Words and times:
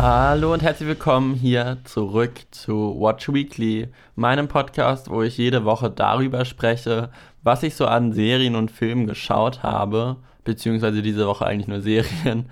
Hallo 0.00 0.52
und 0.52 0.62
herzlich 0.62 0.88
willkommen 0.88 1.34
hier 1.34 1.78
zurück 1.82 2.42
zu 2.52 2.94
Watch 3.00 3.32
Weekly, 3.32 3.88
meinem 4.14 4.46
Podcast, 4.46 5.10
wo 5.10 5.22
ich 5.22 5.36
jede 5.36 5.64
Woche 5.64 5.90
darüber 5.90 6.44
spreche, 6.44 7.10
was 7.42 7.64
ich 7.64 7.74
so 7.74 7.84
an 7.84 8.12
Serien 8.12 8.54
und 8.54 8.70
Filmen 8.70 9.08
geschaut 9.08 9.64
habe, 9.64 10.14
beziehungsweise 10.44 11.02
diese 11.02 11.26
Woche 11.26 11.46
eigentlich 11.46 11.66
nur 11.66 11.80
Serien, 11.80 12.48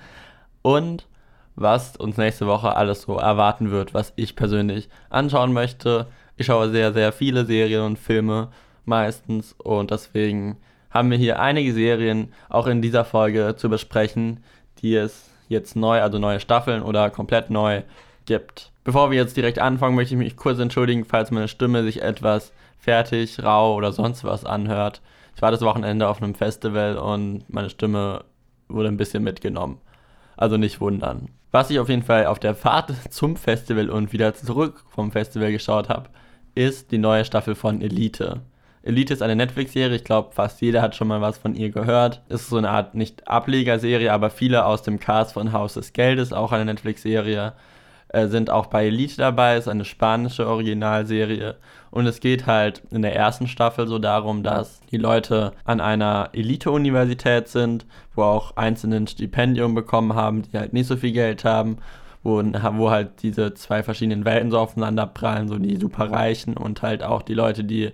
und 0.63 1.07
was 1.55 1.97
uns 1.97 2.17
nächste 2.17 2.49
Woche 2.49 2.75
alles 2.75 3.03
so 3.03 3.17
erwarten 3.17 3.71
wird, 3.71 3.95
was 3.95 4.13
ich 4.17 4.35
persönlich 4.35 4.89
anschauen 5.09 5.53
möchte. 5.53 6.09
Ich 6.37 6.47
schaue 6.47 6.71
sehr, 6.71 6.93
sehr 6.93 7.13
viele 7.13 7.47
Serien 7.47 7.83
und 7.83 8.01
Filme 8.01 8.49
meistens 8.87 9.55
und 9.59 9.93
deswegen 9.93 10.57
haben 10.91 11.13
wir 11.13 11.19
hier 11.19 11.39
einige 11.39 11.73
Serien 11.73 12.33
auch 12.49 12.67
in 12.67 12.83
dieser 12.83 13.05
Folge 13.05 13.55
zu 13.57 13.69
besprechen, 13.69 14.43
die 14.83 14.97
es 14.97 15.26
jetzt 15.49 15.77
neu, 15.77 16.01
also 16.01 16.19
neue 16.19 16.41
Staffeln 16.41 16.83
oder 16.83 17.11
komplett 17.11 17.51
neu 17.51 17.83
gibt. 18.25 18.73
Bevor 18.85 19.11
wir 19.11 19.19
jetzt 19.19 19.37
direkt 19.37 19.59
anfangen, 19.59 19.97
möchte 19.97 20.15
ich 20.15 20.19
mich 20.19 20.37
kurz 20.37 20.59
entschuldigen, 20.59 21.05
falls 21.05 21.31
meine 21.31 21.49
Stimme 21.49 21.83
sich 21.83 22.03
etwas 22.03 22.53
fertig, 22.79 23.43
rau 23.43 23.75
oder 23.75 23.93
sonst 23.93 24.25
was 24.25 24.45
anhört. 24.45 25.01
Ich 25.35 25.43
war 25.43 25.51
das 25.51 25.63
Wochenende 25.63 26.09
auf 26.09 26.23
einem 26.23 26.35
Festival 26.35 26.97
und 26.97 27.45
meine 27.49 27.71
Stimme 27.71 28.25
wurde 28.69 28.89
ein 28.89 28.97
bisschen 28.97 29.23
mitgenommen. 29.23 29.81
Also 30.37 30.57
nicht 30.57 30.81
wundern. 30.81 31.29
Was 31.51 31.71
ich 31.71 31.79
auf 31.79 31.89
jeden 31.89 32.03
Fall 32.03 32.27
auf 32.27 32.39
der 32.39 32.55
Fahrt 32.55 32.93
zum 33.11 33.37
Festival 33.37 33.91
und 33.91 34.13
wieder 34.13 34.35
zurück 34.35 34.85
vom 34.89 35.13
Festival 35.13 35.53
geschaut 35.53 35.89
habe, 35.89 36.11
ist 36.55 36.91
die 36.91 36.99
neue 36.99 37.25
Staffel 37.25 37.55
von 37.55 37.81
Elite. 37.81 38.41
Elite 38.87 39.13
ist 39.13 39.23
eine 39.23 39.35
Netflix-Serie, 39.35 39.97
ich 39.97 40.05
glaube, 40.05 40.33
fast 40.33 40.61
jeder 40.61 40.81
hat 40.81 40.95
schon 40.95 41.09
mal 41.09 41.21
was 41.21 41.39
von 41.39 41.57
ihr 41.57 41.71
gehört. 41.71 42.23
Ist 42.29 42.49
so 42.49 42.57
eine 42.57 42.71
Art, 42.71 42.95
nicht 42.95 43.27
Ablegerserie, 43.27 44.13
aber 44.13 44.31
viele 44.31 44.65
aus 44.65 44.83
dem 44.83 45.01
Cast 45.01 45.33
von 45.33 45.53
Haus 45.53 45.75
des 45.75 45.93
Geldes, 45.93 46.33
auch 46.33 46.53
eine 46.53 46.65
Netflix-Serie, 46.67 47.55
äh, 48.09 48.29
sind 48.29 48.49
auch 48.49 48.67
bei 48.67 48.87
Elite 48.87 49.17
dabei, 49.17 49.57
ist 49.57 49.67
eine 49.67 49.85
spanische 49.85 50.47
Originalserie. 50.47 51.57
Und 51.91 52.07
es 52.07 52.21
geht 52.21 52.47
halt 52.47 52.83
in 52.93 53.03
der 53.03 53.17
ersten 53.17 53.49
Staffel 53.49 53.89
so 53.89 53.99
darum, 53.99 54.45
dass 54.45 54.81
die 54.93 54.99
Leute 54.99 55.53
an 55.65 55.81
einer 55.81 56.31
Elite-Universität 56.33 57.49
sind, 57.49 57.87
wo 58.15 58.23
auch 58.23 58.57
einzelne 58.57 58.97
ein 58.99 59.07
Stipendium 59.09 59.75
bekommen 59.75 60.15
haben, 60.15 60.43
die 60.43 60.57
halt 60.59 60.73
nicht 60.73 60.87
so 60.87 60.97
viel 60.97 61.13
Geld 61.13 61.45
haben 61.45 61.79
wo, 62.23 62.43
wo 62.43 62.91
halt 62.91 63.23
diese 63.23 63.55
zwei 63.55 63.85
verschiedenen 63.85 64.25
Welten 64.25 64.51
so 64.51 64.59
aufeinander 64.59 65.07
prallen, 65.07 65.47
so 65.47 65.59
die 65.59 65.77
Superreichen 65.77 66.57
und 66.57 66.83
halt 66.83 67.05
auch 67.05 67.23
die 67.23 67.35
Leute, 67.35 67.63
die 67.63 67.93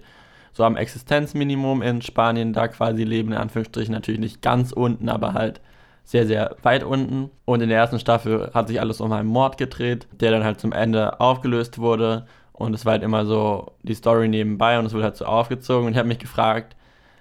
so 0.53 0.65
am 0.65 0.77
Existenzminimum 0.77 1.83
in 1.83 2.03
Spanien 2.03 2.53
da 2.53 2.69
quasi 2.69 3.05
leben, 3.05 3.33
in 3.33 3.39
Anführungsstrichen 3.39 3.95
natürlich 3.95 4.21
nicht 4.21 4.43
ganz 4.43 4.73
unten, 4.73 5.09
aber 5.09 5.33
halt 5.33 5.61
sehr, 6.05 6.27
sehr 6.27 6.57
weit 6.63 6.85
unten. 6.85 7.31
Und 7.45 7.63
in 7.63 7.69
der 7.69 7.79
ersten 7.79 7.99
Staffel 7.99 8.51
hat 8.53 8.69
sich 8.69 8.81
alles 8.81 9.01
um 9.01 9.13
einen 9.13 9.29
Mord 9.29 9.57
gedreht, 9.57 10.07
der 10.13 10.31
dann 10.31 10.45
halt 10.45 10.61
zum 10.61 10.73
Ende 10.73 11.21
aufgelöst 11.21 11.79
wurde. 11.79 12.27
Und 12.53 12.75
es 12.75 12.85
war 12.85 12.93
halt 12.93 13.03
immer 13.03 13.25
so 13.25 13.73
die 13.83 13.95
Story 13.95 14.29
nebenbei 14.29 14.79
und 14.79 14.87
es 14.87 14.93
wurde 14.93 15.05
halt 15.05 15.17
so 15.17 15.25
aufgezogen. 15.25 15.87
Und 15.87 15.93
ich 15.93 15.99
habe 15.99 16.09
mich 16.09 16.19
gefragt, 16.19 16.77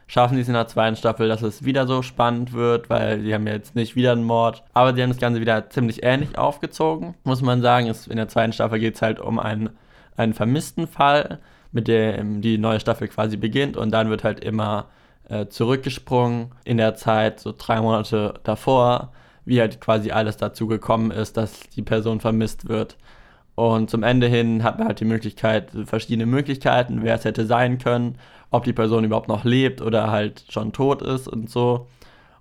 schaffen 0.07 0.35
sie 0.35 0.41
es 0.41 0.47
in 0.47 0.55
der 0.55 0.67
zweiten 0.67 0.97
Staffel, 0.97 1.29
dass 1.29 1.41
es 1.41 1.63
wieder 1.63 1.88
so 1.88 2.01
spannend 2.01 2.51
wird, 2.51 2.89
weil 2.89 3.21
sie 3.21 3.33
haben 3.33 3.47
ja 3.47 3.53
jetzt 3.53 3.75
nicht 3.75 3.95
wieder 3.95 4.11
einen 4.11 4.25
Mord. 4.25 4.63
Aber 4.73 4.93
sie 4.93 5.01
haben 5.01 5.09
das 5.09 5.19
Ganze 5.19 5.39
wieder 5.39 5.69
ziemlich 5.69 6.03
ähnlich 6.03 6.38
aufgezogen, 6.38 7.16
muss 7.23 7.41
man 7.41 7.61
sagen. 7.61 7.88
Es, 7.88 8.07
in 8.07 8.17
der 8.17 8.27
zweiten 8.27 8.51
Staffel 8.51 8.79
geht 8.79 8.95
es 8.95 9.01
halt 9.01 9.19
um 9.19 9.39
einen, 9.39 9.69
einen 10.17 10.33
vermissten 10.33 10.85
Fall 10.88 11.39
mit 11.72 11.88
dem 11.88 12.41
die 12.41 12.58
neue 12.58 12.80
Staffel 12.80 13.08
quasi 13.08 13.38
beginnt 13.38 13.77
und 13.77 13.91
dann 13.91 14.09
wird 14.09 14.23
halt 14.23 14.44
immer 14.44 14.88
äh, 15.30 15.47
zurückgesprungen 15.47 16.52
in 16.66 16.78
der 16.78 16.95
Zeit, 16.95 17.40
so 17.40 17.53
drei 17.57 17.81
Monate 17.81 18.34
davor, 18.44 19.12
wie 19.45 19.59
halt 19.59 19.79
quasi 19.81 20.12
alles 20.12 20.38
dazu 20.38 20.68
gekommen 20.68 21.12
ist, 21.12 21.38
dass 21.38 21.62
die 21.75 21.81
Person 21.81 22.19
vermisst 22.19 22.68
wird. 22.68 22.97
Und 23.56 23.90
zum 23.90 24.03
Ende 24.03 24.28
hin 24.28 24.63
hat 24.63 24.78
man 24.78 24.88
halt 24.88 25.00
die 25.00 25.06
Möglichkeit, 25.06 25.72
verschiedene 25.85 26.25
Möglichkeiten, 26.25 27.03
wer 27.03 27.16
es 27.16 27.25
hätte 27.25 27.45
sein 27.45 27.78
können, 27.78 28.18
ob 28.50 28.63
die 28.63 28.74
Person 28.74 29.03
überhaupt 29.03 29.28
noch 29.28 29.44
lebt 29.44 29.81
oder 29.81 30.12
halt 30.12 30.45
schon 30.50 30.74
tot 30.74 31.01
ist 31.01 31.28
und 31.28 31.50
so. 31.50 31.88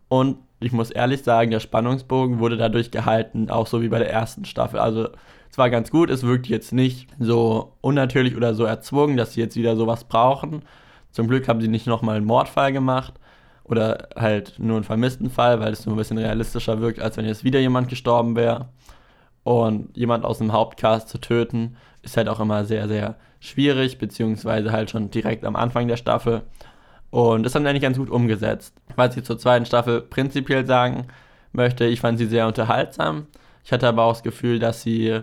Und 0.08 0.38
ich 0.60 0.72
muss 0.72 0.90
ehrlich 0.90 1.22
sagen, 1.22 1.50
der 1.50 1.60
Spannungsbogen 1.60 2.38
wurde 2.38 2.56
dadurch 2.56 2.90
gehalten, 2.90 3.50
auch 3.50 3.66
so 3.66 3.82
wie 3.82 3.88
bei 3.88 3.98
der 3.98 4.12
ersten 4.12 4.44
Staffel. 4.44 4.78
Also 4.78 5.08
es 5.50 5.58
war 5.58 5.68
ganz 5.68 5.90
gut, 5.90 6.10
es 6.10 6.22
wirkt 6.22 6.46
jetzt 6.46 6.72
nicht 6.72 7.08
so 7.18 7.72
unnatürlich 7.80 8.36
oder 8.36 8.54
so 8.54 8.64
erzwungen, 8.64 9.16
dass 9.16 9.32
sie 9.32 9.40
jetzt 9.40 9.56
wieder 9.56 9.76
sowas 9.76 10.04
brauchen. 10.04 10.62
Zum 11.10 11.26
Glück 11.26 11.48
haben 11.48 11.60
sie 11.60 11.68
nicht 11.68 11.88
nochmal 11.88 12.16
einen 12.16 12.26
Mordfall 12.26 12.72
gemacht 12.72 13.14
oder 13.64 14.08
halt 14.16 14.54
nur 14.58 14.76
einen 14.76 14.84
vermissten 14.84 15.28
Fall, 15.28 15.60
weil 15.60 15.72
es 15.72 15.86
nur 15.86 15.96
ein 15.96 15.98
bisschen 15.98 16.18
realistischer 16.18 16.80
wirkt, 16.80 17.00
als 17.00 17.16
wenn 17.16 17.24
jetzt 17.24 17.42
wieder 17.42 17.58
jemand 17.58 17.88
gestorben 17.88 18.36
wäre. 18.36 18.68
Und 19.42 19.96
jemand 19.96 20.24
aus 20.24 20.38
dem 20.38 20.52
Hauptcast 20.52 21.08
zu 21.08 21.18
töten, 21.18 21.76
ist 22.02 22.16
halt 22.16 22.28
auch 22.28 22.40
immer 22.40 22.64
sehr, 22.64 22.86
sehr 22.88 23.16
schwierig, 23.40 23.98
beziehungsweise 23.98 24.70
halt 24.70 24.90
schon 24.90 25.10
direkt 25.10 25.44
am 25.44 25.56
Anfang 25.56 25.88
der 25.88 25.96
Staffel. 25.96 26.42
Und 27.10 27.42
das 27.42 27.54
haben 27.54 27.64
sie 27.64 27.68
eigentlich 27.68 27.82
ganz 27.82 27.96
gut 27.96 28.10
umgesetzt. 28.10 28.74
Was 28.94 29.16
ich 29.16 29.24
zur 29.24 29.38
zweiten 29.38 29.66
Staffel 29.66 30.02
prinzipiell 30.02 30.64
sagen 30.64 31.08
möchte, 31.52 31.86
ich 31.86 32.00
fand 32.00 32.18
sie 32.18 32.26
sehr 32.26 32.46
unterhaltsam. 32.46 33.26
Ich 33.64 33.72
hatte 33.72 33.88
aber 33.88 34.04
auch 34.04 34.12
das 34.12 34.22
Gefühl, 34.22 34.58
dass 34.58 34.82
sie 34.82 35.22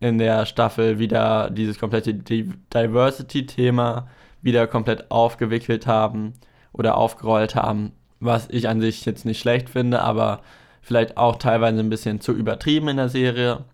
in 0.00 0.18
der 0.18 0.46
Staffel 0.46 0.98
wieder 0.98 1.50
dieses 1.50 1.78
komplette 1.78 2.14
Diversity-Thema 2.14 4.08
wieder 4.42 4.66
komplett 4.66 5.10
aufgewickelt 5.10 5.86
haben 5.86 6.34
oder 6.72 6.96
aufgerollt 6.96 7.54
haben, 7.54 7.92
was 8.20 8.48
ich 8.48 8.68
an 8.68 8.80
sich 8.80 9.04
jetzt 9.04 9.24
nicht 9.24 9.40
schlecht 9.40 9.70
finde, 9.70 10.02
aber 10.02 10.40
vielleicht 10.82 11.16
auch 11.16 11.36
teilweise 11.36 11.80
ein 11.80 11.90
bisschen 11.90 12.20
zu 12.20 12.32
übertrieben 12.32 12.88
in 12.88 12.96
der 12.96 13.08
Serie. 13.08 13.64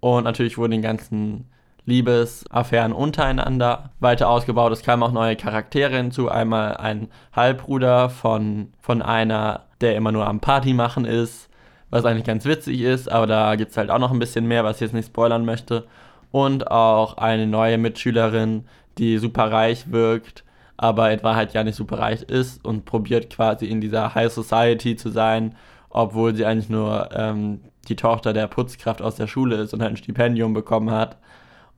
Und 0.00 0.24
natürlich 0.24 0.56
wurden 0.56 0.72
die 0.72 0.80
ganzen 0.80 1.50
Liebesaffären 1.84 2.92
untereinander 2.92 3.90
weiter 4.00 4.28
ausgebaut. 4.28 4.72
Es 4.72 4.82
kamen 4.82 5.02
auch 5.02 5.12
neue 5.12 5.36
Charaktere 5.36 5.96
hinzu. 5.96 6.28
Einmal 6.28 6.76
ein 6.76 7.08
Halbbruder 7.32 8.08
von, 8.10 8.72
von 8.80 9.02
einer, 9.02 9.66
der 9.80 9.96
immer 9.96 10.12
nur 10.12 10.26
am 10.26 10.40
Party 10.40 10.72
machen 10.72 11.04
ist 11.04 11.48
was 11.90 12.04
eigentlich 12.04 12.24
ganz 12.24 12.44
witzig 12.44 12.80
ist, 12.80 13.10
aber 13.10 13.26
da 13.26 13.54
gibt 13.56 13.70
es 13.70 13.76
halt 13.76 13.90
auch 13.90 13.98
noch 13.98 14.12
ein 14.12 14.18
bisschen 14.18 14.46
mehr, 14.46 14.64
was 14.64 14.76
ich 14.76 14.82
jetzt 14.82 14.94
nicht 14.94 15.06
spoilern 15.06 15.44
möchte. 15.44 15.84
Und 16.32 16.70
auch 16.70 17.16
eine 17.16 17.46
neue 17.46 17.78
Mitschülerin, 17.78 18.64
die 18.98 19.18
super 19.18 19.50
reich 19.50 19.90
wirkt, 19.92 20.44
aber 20.76 21.10
in 21.12 21.22
Wahrheit 21.22 21.54
ja 21.54 21.64
nicht 21.64 21.76
super 21.76 21.98
reich 21.98 22.22
ist 22.22 22.64
und 22.64 22.84
probiert 22.84 23.30
quasi 23.30 23.66
in 23.66 23.80
dieser 23.80 24.14
High 24.14 24.32
Society 24.32 24.96
zu 24.96 25.10
sein, 25.10 25.54
obwohl 25.88 26.34
sie 26.34 26.44
eigentlich 26.44 26.68
nur 26.68 27.08
ähm, 27.14 27.60
die 27.88 27.96
Tochter 27.96 28.32
der 28.32 28.48
Putzkraft 28.48 29.00
aus 29.00 29.16
der 29.16 29.28
Schule 29.28 29.56
ist 29.56 29.72
und 29.72 29.80
halt 29.80 29.92
ein 29.92 29.96
Stipendium 29.96 30.52
bekommen 30.52 30.90
hat. 30.90 31.16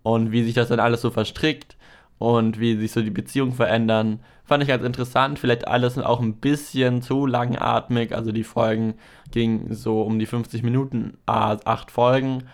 Und 0.03 0.33
wie 0.33 0.43
sich 0.43 0.55
das 0.55 0.69
dann 0.69 0.81
alles 0.81 1.03
so 1.03 1.11
verstrickt 1.11 1.77
und 2.19 2.59
wie 2.59 2.77
sich 2.77 2.93
so 2.93 3.01
die 3.01 3.11
Beziehungen 3.11 3.53
verändern, 3.53 4.21
fand 4.45 4.63
ich 4.63 4.69
ganz 4.69 4.85
interessant. 4.85 5.39
Vielleicht 5.39 5.69
alles 5.69 5.99
auch 5.99 6.21
ein 6.21 6.35
bisschen 6.35 7.01
zu 7.03 7.27
langatmig. 7.27 8.15
Also 8.15 8.33
die 8.33 8.45
Folgen 8.45 8.95
gingen 9.31 9.75
so 9.75 10.03
um 10.03 10.19
die 10.19 10.27
50 10.27 10.63
Minuten, 10.63 11.19
acht 11.27 11.91
Folgen. 11.91 12.45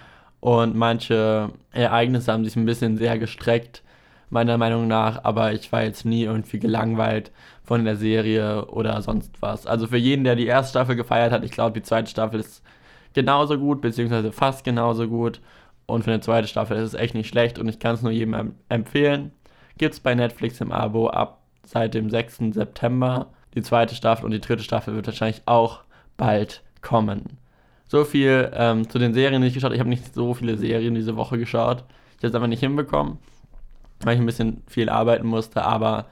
Und 0.41 0.77
manche 0.77 1.51
Ereignisse 1.73 2.33
haben 2.33 2.45
sich 2.45 2.57
ein 2.57 2.67
bisschen 2.67 2.99
sehr 2.99 3.19
gestreckt, 3.19 3.83
meiner 4.29 4.59
Meinung 4.59 4.87
nach. 4.87 5.25
Aber 5.25 5.53
ich 5.55 5.73
war 5.73 5.83
jetzt 5.83 6.05
nie 6.05 6.25
irgendwie 6.25 6.59
gelangweilt 6.59 7.31
von 7.63 7.87
der 7.87 7.97
Serie 7.97 8.67
oder 8.67 9.01
sonst 9.01 9.41
was. 9.41 9.67
Also 9.67 9.87
für 9.87 9.97
jeden, 9.97 10.25
der 10.25 10.37
die 10.37 10.47
erste 10.47 10.71
Staffel 10.71 10.97
gefeiert 10.97 11.33
hat, 11.33 11.45
ich 11.45 11.53
glaube, 11.53 11.81
die 11.81 11.87
zweite 11.87 12.11
Staffel 12.11 12.41
ist 12.41 12.63
genauso 13.15 13.59
gut, 13.59 13.81
beziehungsweise 13.81 14.33
fast 14.33 14.65
genauso 14.65 15.09
gut. 15.09 15.41
Und 15.87 16.05
für 16.05 16.11
eine 16.11 16.21
zweite 16.21 16.49
Staffel 16.49 16.77
ist 16.77 16.93
es 16.93 17.01
echt 17.01 17.15
nicht 17.15 17.29
schlecht 17.29 17.59
und 17.59 17.69
ich 17.69 17.79
kann 17.79 17.95
es 17.95 18.03
nur 18.03 18.13
jedem 18.13 18.55
empfehlen. 18.69 19.33
Gibt 19.77 19.95
es 19.95 20.01
bei 20.01 20.15
Netflix 20.15 20.61
im 20.61 20.71
Abo 20.71 21.09
ab 21.09 21.41
seit 21.65 21.95
dem 21.95 22.11
6. 22.11 22.53
September. 22.53 23.27
Die 23.55 23.63
zweite 23.63 23.95
Staffel 23.95 24.25
und 24.25 24.31
die 24.31 24.41
dritte 24.41 24.63
Staffel 24.63 24.95
wird 24.95 25.07
wahrscheinlich 25.07 25.43
auch 25.47 25.81
bald 26.17 26.63
kommen. 26.81 27.39
So 27.89 28.05
viel 28.05 28.51
ähm, 28.55 28.89
zu 28.89 28.99
den 28.99 29.15
Serien, 29.15 29.43
die 29.43 29.49
ich 29.49 29.55
geschaut 29.55 29.69
habe. 29.69 29.75
Ich 29.75 29.81
habe 29.81 29.91
nicht 29.91 30.15
so 30.15 30.35
viele 30.35 30.57
Serien 30.57 30.95
diese 30.95 31.17
Woche 31.17 31.39
geschaut. 31.39 31.85
Ich 32.11 32.19
habe 32.19 32.29
es 32.29 32.35
einfach 32.35 32.49
nicht 32.49 32.61
hinbekommen, 32.61 33.19
weil 34.01 34.15
ich 34.15 34.21
ein 34.21 34.27
bisschen 34.27 34.63
viel 34.67 34.89
arbeiten 34.89 35.27
musste. 35.27 35.65
Aber 35.65 36.07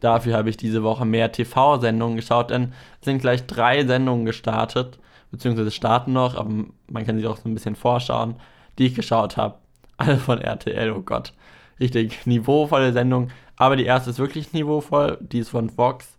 dafür 0.00 0.36
habe 0.36 0.50
ich 0.50 0.56
diese 0.56 0.82
Woche 0.82 1.04
mehr 1.04 1.32
TV-Sendungen 1.32 2.16
geschaut, 2.16 2.50
denn 2.50 2.72
es 3.00 3.04
sind 3.04 3.20
gleich 3.20 3.46
drei 3.46 3.84
Sendungen 3.84 4.24
gestartet, 4.24 4.98
beziehungsweise 5.30 5.70
starten 5.70 6.12
noch, 6.12 6.36
aber 6.36 6.50
man 6.88 7.06
kann 7.06 7.16
sich 7.16 7.26
auch 7.26 7.36
so 7.36 7.48
ein 7.48 7.54
bisschen 7.54 7.76
vorschauen, 7.76 8.36
die 8.78 8.86
ich 8.86 8.94
geschaut 8.94 9.36
habe. 9.36 9.56
Alle 9.98 10.16
von 10.16 10.40
RTL, 10.40 10.92
oh 10.92 11.02
Gott 11.02 11.34
richtig 11.80 12.26
niveauvolle 12.26 12.92
Sendung. 12.92 13.28
Aber 13.56 13.76
die 13.76 13.84
erste 13.84 14.10
ist 14.10 14.18
wirklich 14.18 14.52
niveauvoll, 14.52 15.18
die 15.20 15.40
ist 15.40 15.50
von 15.50 15.70
Fox, 15.70 16.16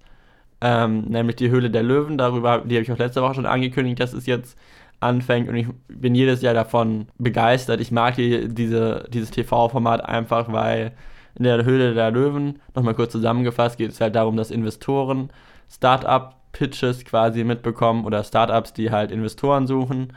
ähm, 0.61 1.05
nämlich 1.05 1.37
die 1.37 1.49
Höhle 1.49 1.69
der 1.69 1.83
Löwen. 1.83 2.17
Darüber, 2.17 2.59
die 2.59 2.75
habe 2.75 2.83
ich 2.83 2.91
auch 2.91 2.97
letzte 2.97 3.21
Woche 3.21 3.35
schon 3.35 3.45
angekündigt, 3.45 3.99
dass 3.99 4.13
es 4.13 4.25
jetzt 4.25 4.57
anfängt 4.99 5.49
und 5.49 5.55
ich 5.55 5.67
bin 5.87 6.13
jedes 6.13 6.41
Jahr 6.41 6.53
davon 6.53 7.07
begeistert. 7.17 7.81
Ich 7.81 7.91
mag 7.91 8.15
die, 8.15 8.47
diese, 8.53 9.07
dieses 9.11 9.31
TV-Format 9.31 10.05
einfach, 10.05 10.51
weil 10.51 10.91
in 11.35 11.43
der 11.43 11.65
Höhle 11.65 11.93
der 11.93 12.11
Löwen, 12.11 12.59
nochmal 12.75 12.93
kurz 12.93 13.11
zusammengefasst, 13.11 13.77
geht 13.77 13.91
es 13.91 14.01
halt 14.01 14.15
darum, 14.15 14.37
dass 14.37 14.51
Investoren 14.51 15.31
Start-up-Pitches 15.71 17.05
quasi 17.05 17.43
mitbekommen 17.43 18.05
oder 18.05 18.23
Startups, 18.23 18.73
die 18.73 18.91
halt 18.91 19.11
Investoren 19.11 19.65
suchen 19.65 20.13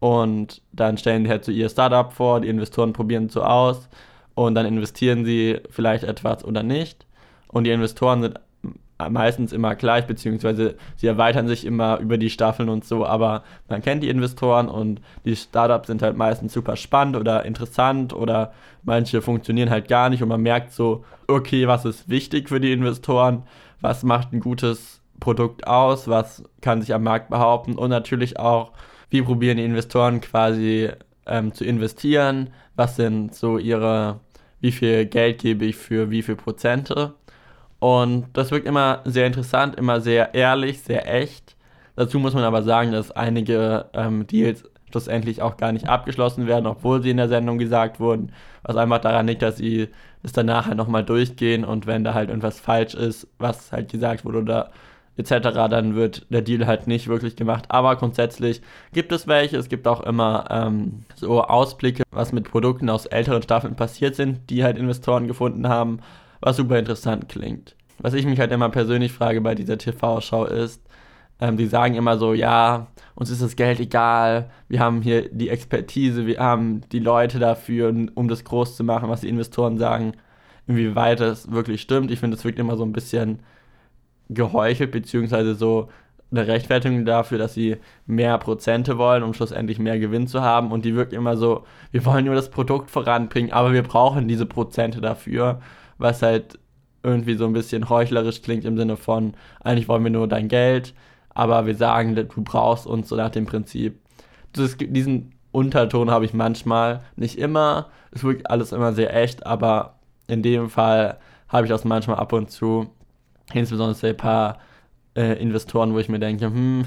und 0.00 0.62
dann 0.72 0.96
stellen 0.96 1.24
die 1.24 1.30
halt 1.30 1.44
so 1.44 1.52
ihr 1.52 1.68
Startup 1.68 2.12
vor, 2.12 2.40
die 2.40 2.48
Investoren 2.48 2.92
probieren 2.92 3.26
es 3.26 3.34
so 3.34 3.42
aus 3.42 3.88
und 4.34 4.54
dann 4.54 4.66
investieren 4.66 5.24
sie 5.24 5.60
vielleicht 5.70 6.04
etwas 6.04 6.44
oder 6.44 6.62
nicht. 6.62 7.06
Und 7.48 7.64
die 7.64 7.70
Investoren 7.70 8.22
sind 8.22 8.40
meistens 9.10 9.52
immer 9.52 9.74
gleich, 9.74 10.06
beziehungsweise 10.06 10.76
sie 10.96 11.06
erweitern 11.06 11.48
sich 11.48 11.64
immer 11.64 11.98
über 11.98 12.18
die 12.18 12.30
Staffeln 12.30 12.68
und 12.68 12.84
so, 12.84 13.04
aber 13.04 13.42
man 13.68 13.82
kennt 13.82 14.02
die 14.02 14.08
Investoren 14.08 14.68
und 14.68 15.00
die 15.24 15.36
Startups 15.36 15.88
sind 15.88 16.02
halt 16.02 16.16
meistens 16.16 16.52
super 16.52 16.76
spannend 16.76 17.16
oder 17.16 17.44
interessant 17.44 18.12
oder 18.12 18.52
manche 18.82 19.22
funktionieren 19.22 19.70
halt 19.70 19.88
gar 19.88 20.08
nicht 20.10 20.22
und 20.22 20.28
man 20.28 20.42
merkt 20.42 20.72
so, 20.72 21.04
okay, 21.26 21.66
was 21.66 21.84
ist 21.84 22.08
wichtig 22.08 22.48
für 22.48 22.60
die 22.60 22.72
Investoren, 22.72 23.42
was 23.80 24.02
macht 24.02 24.32
ein 24.32 24.40
gutes 24.40 25.00
Produkt 25.20 25.66
aus, 25.66 26.08
was 26.08 26.44
kann 26.60 26.80
sich 26.80 26.94
am 26.94 27.04
Markt 27.04 27.30
behaupten? 27.30 27.76
Und 27.76 27.90
natürlich 27.90 28.38
auch, 28.38 28.72
wie 29.10 29.22
probieren 29.22 29.56
die 29.56 29.64
Investoren 29.64 30.20
quasi 30.20 30.90
ähm, 31.26 31.52
zu 31.52 31.64
investieren, 31.64 32.50
was 32.76 32.96
sind 32.96 33.34
so 33.34 33.58
ihre, 33.58 34.20
wie 34.60 34.72
viel 34.72 35.06
Geld 35.06 35.38
gebe 35.40 35.64
ich 35.64 35.76
für 35.76 36.10
wie 36.10 36.22
viel 36.22 36.36
Prozente 36.36 37.14
und 37.82 38.26
das 38.34 38.52
wirkt 38.52 38.68
immer 38.68 39.00
sehr 39.04 39.26
interessant, 39.26 39.74
immer 39.74 40.00
sehr 40.00 40.34
ehrlich, 40.34 40.82
sehr 40.82 41.12
echt. 41.12 41.56
Dazu 41.96 42.20
muss 42.20 42.32
man 42.32 42.44
aber 42.44 42.62
sagen, 42.62 42.92
dass 42.92 43.10
einige 43.10 43.86
ähm, 43.92 44.24
Deals 44.28 44.62
schlussendlich 44.88 45.42
auch 45.42 45.56
gar 45.56 45.72
nicht 45.72 45.88
abgeschlossen 45.88 46.46
werden, 46.46 46.68
obwohl 46.68 47.02
sie 47.02 47.10
in 47.10 47.16
der 47.16 47.26
Sendung 47.26 47.58
gesagt 47.58 47.98
wurden. 47.98 48.30
Was 48.62 48.76
einfach 48.76 49.00
daran 49.00 49.26
liegt, 49.26 49.42
dass 49.42 49.56
sie 49.56 49.88
es 50.22 50.30
danach 50.30 50.66
halt 50.66 50.76
nochmal 50.76 51.04
durchgehen 51.04 51.64
und 51.64 51.88
wenn 51.88 52.04
da 52.04 52.14
halt 52.14 52.28
irgendwas 52.28 52.60
falsch 52.60 52.94
ist, 52.94 53.26
was 53.38 53.72
halt 53.72 53.90
gesagt 53.90 54.24
wurde 54.24 54.38
oder 54.38 54.70
etc., 55.16 55.68
dann 55.68 55.94
wird 55.94 56.26
der 56.30 56.42
Deal 56.42 56.66
halt 56.66 56.86
nicht 56.86 57.08
wirklich 57.08 57.36
gemacht. 57.36 57.66
Aber 57.68 57.96
grundsätzlich 57.96 58.62
gibt 58.92 59.12
es 59.12 59.26
welche. 59.26 59.56
Es 59.56 59.68
gibt 59.68 59.86
auch 59.86 60.00
immer 60.00 60.46
ähm, 60.50 61.04
so 61.14 61.42
Ausblicke, 61.42 62.02
was 62.10 62.32
mit 62.32 62.50
Produkten 62.50 62.88
aus 62.90 63.06
älteren 63.06 63.42
Staffeln 63.42 63.76
passiert 63.76 64.14
sind, 64.14 64.50
die 64.50 64.64
halt 64.64 64.78
Investoren 64.78 65.26
gefunden 65.26 65.68
haben 65.68 66.00
was 66.42 66.56
super 66.56 66.78
interessant 66.78 67.28
klingt. 67.28 67.76
Was 67.98 68.14
ich 68.14 68.26
mich 68.26 68.38
halt 68.38 68.52
immer 68.52 68.68
persönlich 68.68 69.12
frage 69.12 69.40
bei 69.40 69.54
dieser 69.54 69.78
TV-Show 69.78 70.44
ist, 70.44 70.82
ähm, 71.40 71.56
die 71.56 71.66
sagen 71.66 71.94
immer 71.94 72.18
so, 72.18 72.34
ja, 72.34 72.88
uns 73.14 73.30
ist 73.30 73.42
das 73.42 73.56
Geld 73.56 73.80
egal, 73.80 74.50
wir 74.68 74.80
haben 74.80 75.02
hier 75.02 75.28
die 75.30 75.48
Expertise, 75.48 76.26
wir 76.26 76.40
haben 76.40 76.82
die 76.90 76.98
Leute 76.98 77.38
dafür, 77.38 77.94
um 78.14 78.28
das 78.28 78.44
groß 78.44 78.76
zu 78.76 78.84
machen, 78.84 79.08
was 79.08 79.20
die 79.20 79.28
Investoren 79.28 79.78
sagen, 79.78 80.14
inwieweit 80.66 81.20
das 81.20 81.50
wirklich 81.50 81.80
stimmt. 81.80 82.10
Ich 82.10 82.18
finde, 82.18 82.36
es 82.36 82.44
wirkt 82.44 82.58
immer 82.58 82.76
so 82.76 82.84
ein 82.84 82.92
bisschen 82.92 83.40
geheuchelt, 84.34 84.90
beziehungsweise 84.90 85.54
so 85.54 85.88
eine 86.30 86.46
Rechtfertigung 86.46 87.04
dafür, 87.04 87.38
dass 87.38 87.54
sie 87.54 87.76
mehr 88.06 88.38
Prozente 88.38 88.96
wollen, 88.96 89.22
um 89.22 89.34
schlussendlich 89.34 89.78
mehr 89.78 89.98
Gewinn 89.98 90.26
zu 90.26 90.40
haben. 90.40 90.72
Und 90.72 90.84
die 90.84 90.94
wirkt 90.94 91.12
immer 91.12 91.36
so, 91.36 91.64
wir 91.90 92.04
wollen 92.06 92.24
nur 92.24 92.34
das 92.34 92.50
Produkt 92.50 92.90
voranbringen, 92.90 93.52
aber 93.52 93.72
wir 93.72 93.82
brauchen 93.82 94.28
diese 94.28 94.46
Prozente 94.46 95.00
dafür 95.00 95.60
was 96.02 96.20
halt 96.20 96.58
irgendwie 97.02 97.34
so 97.34 97.46
ein 97.46 97.52
bisschen 97.52 97.88
heuchlerisch 97.88 98.42
klingt 98.42 98.64
im 98.64 98.76
Sinne 98.76 98.96
von, 98.96 99.34
eigentlich 99.60 99.88
wollen 99.88 100.04
wir 100.04 100.10
nur 100.10 100.28
dein 100.28 100.48
Geld, 100.48 100.94
aber 101.30 101.66
wir 101.66 101.74
sagen, 101.74 102.14
du 102.14 102.26
brauchst 102.42 102.86
uns 102.86 103.08
so 103.08 103.16
nach 103.16 103.30
dem 103.30 103.46
Prinzip. 103.46 103.98
Das, 104.52 104.76
diesen 104.78 105.32
Unterton 105.50 106.10
habe 106.10 106.24
ich 106.24 106.34
manchmal, 106.34 107.02
nicht 107.16 107.38
immer, 107.38 107.88
es 108.10 108.22
wirkt 108.22 108.50
alles 108.50 108.72
immer 108.72 108.92
sehr 108.92 109.16
echt, 109.16 109.46
aber 109.46 109.98
in 110.26 110.42
dem 110.42 110.68
Fall 110.68 111.18
habe 111.48 111.66
ich 111.66 111.70
das 111.70 111.84
manchmal 111.84 112.16
ab 112.16 112.32
und 112.32 112.50
zu, 112.50 112.90
insbesondere 113.52 114.08
ein 114.08 114.16
paar 114.16 114.58
äh, 115.16 115.40
Investoren, 115.40 115.94
wo 115.94 115.98
ich 115.98 116.08
mir 116.08 116.18
denke, 116.18 116.46
hm, 116.46 116.86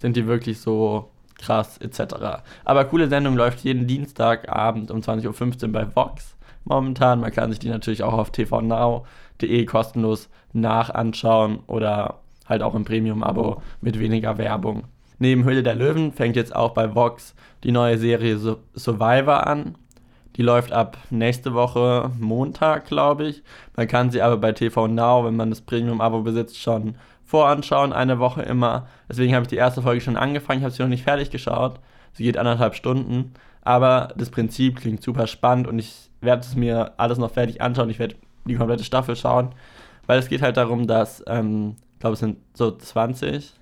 sind 0.00 0.16
die 0.16 0.26
wirklich 0.26 0.60
so 0.60 1.10
krass, 1.38 1.78
etc. 1.78 2.42
Aber 2.64 2.84
coole 2.84 3.08
Sendung 3.08 3.36
läuft 3.36 3.60
jeden 3.60 3.86
Dienstagabend 3.86 4.90
um 4.90 5.00
20.15 5.00 5.64
Uhr 5.64 5.72
bei 5.72 5.96
Vox 5.96 6.36
momentan. 6.64 7.20
Man 7.20 7.32
kann 7.32 7.50
sich 7.50 7.58
die 7.58 7.68
natürlich 7.68 8.02
auch 8.02 8.12
auf 8.12 8.30
tvnow.de 8.30 9.64
kostenlos 9.64 10.28
nachanschauen 10.52 11.60
oder 11.66 12.20
halt 12.46 12.62
auch 12.62 12.74
im 12.74 12.84
Premium-Abo 12.84 13.62
mit 13.80 13.98
weniger 13.98 14.38
Werbung. 14.38 14.84
Neben 15.18 15.44
Höhle 15.44 15.62
der 15.62 15.74
Löwen 15.74 16.12
fängt 16.12 16.36
jetzt 16.36 16.54
auch 16.54 16.70
bei 16.70 16.94
Vox 16.94 17.34
die 17.62 17.72
neue 17.72 17.98
Serie 17.98 18.38
Survivor 18.74 19.46
an. 19.46 19.76
Die 20.36 20.42
läuft 20.42 20.72
ab 20.72 20.96
nächste 21.10 21.54
Woche 21.54 22.10
Montag, 22.18 22.86
glaube 22.86 23.26
ich. 23.26 23.42
Man 23.76 23.88
kann 23.88 24.10
sie 24.10 24.22
aber 24.22 24.36
bei 24.36 24.52
TV 24.52 24.86
Now, 24.86 25.24
wenn 25.24 25.36
man 25.36 25.50
das 25.50 25.60
Premium-Abo 25.60 26.22
besitzt, 26.22 26.58
schon 26.58 26.96
voranschauen, 27.24 27.92
eine 27.92 28.18
Woche 28.18 28.42
immer. 28.42 28.88
Deswegen 29.08 29.34
habe 29.34 29.44
ich 29.44 29.48
die 29.48 29.56
erste 29.56 29.82
Folge 29.82 30.00
schon 30.00 30.16
angefangen, 30.16 30.60
ich 30.60 30.64
habe 30.64 30.74
sie 30.74 30.82
noch 30.82 30.88
nicht 30.88 31.04
fertig 31.04 31.30
geschaut. 31.30 31.80
Sie 32.12 32.24
geht 32.24 32.36
anderthalb 32.36 32.74
Stunden. 32.74 33.32
Aber 33.62 34.08
das 34.16 34.30
Prinzip 34.30 34.80
klingt 34.80 35.02
super 35.02 35.26
spannend 35.26 35.66
und 35.66 35.78
ich 35.78 36.10
werde 36.20 36.42
es 36.42 36.56
mir 36.56 36.92
alles 36.96 37.18
noch 37.18 37.30
fertig 37.30 37.60
anschauen. 37.60 37.90
Ich 37.90 37.98
werde 37.98 38.16
die 38.44 38.54
komplette 38.54 38.84
Staffel 38.84 39.16
schauen, 39.16 39.50
weil 40.06 40.18
es 40.18 40.28
geht 40.28 40.42
halt 40.42 40.56
darum, 40.56 40.86
dass, 40.86 41.22
ähm, 41.26 41.76
ich 41.92 42.00
glaube, 42.00 42.14
es 42.14 42.20
sind 42.20 42.38
so 42.54 42.70
20 42.70 43.52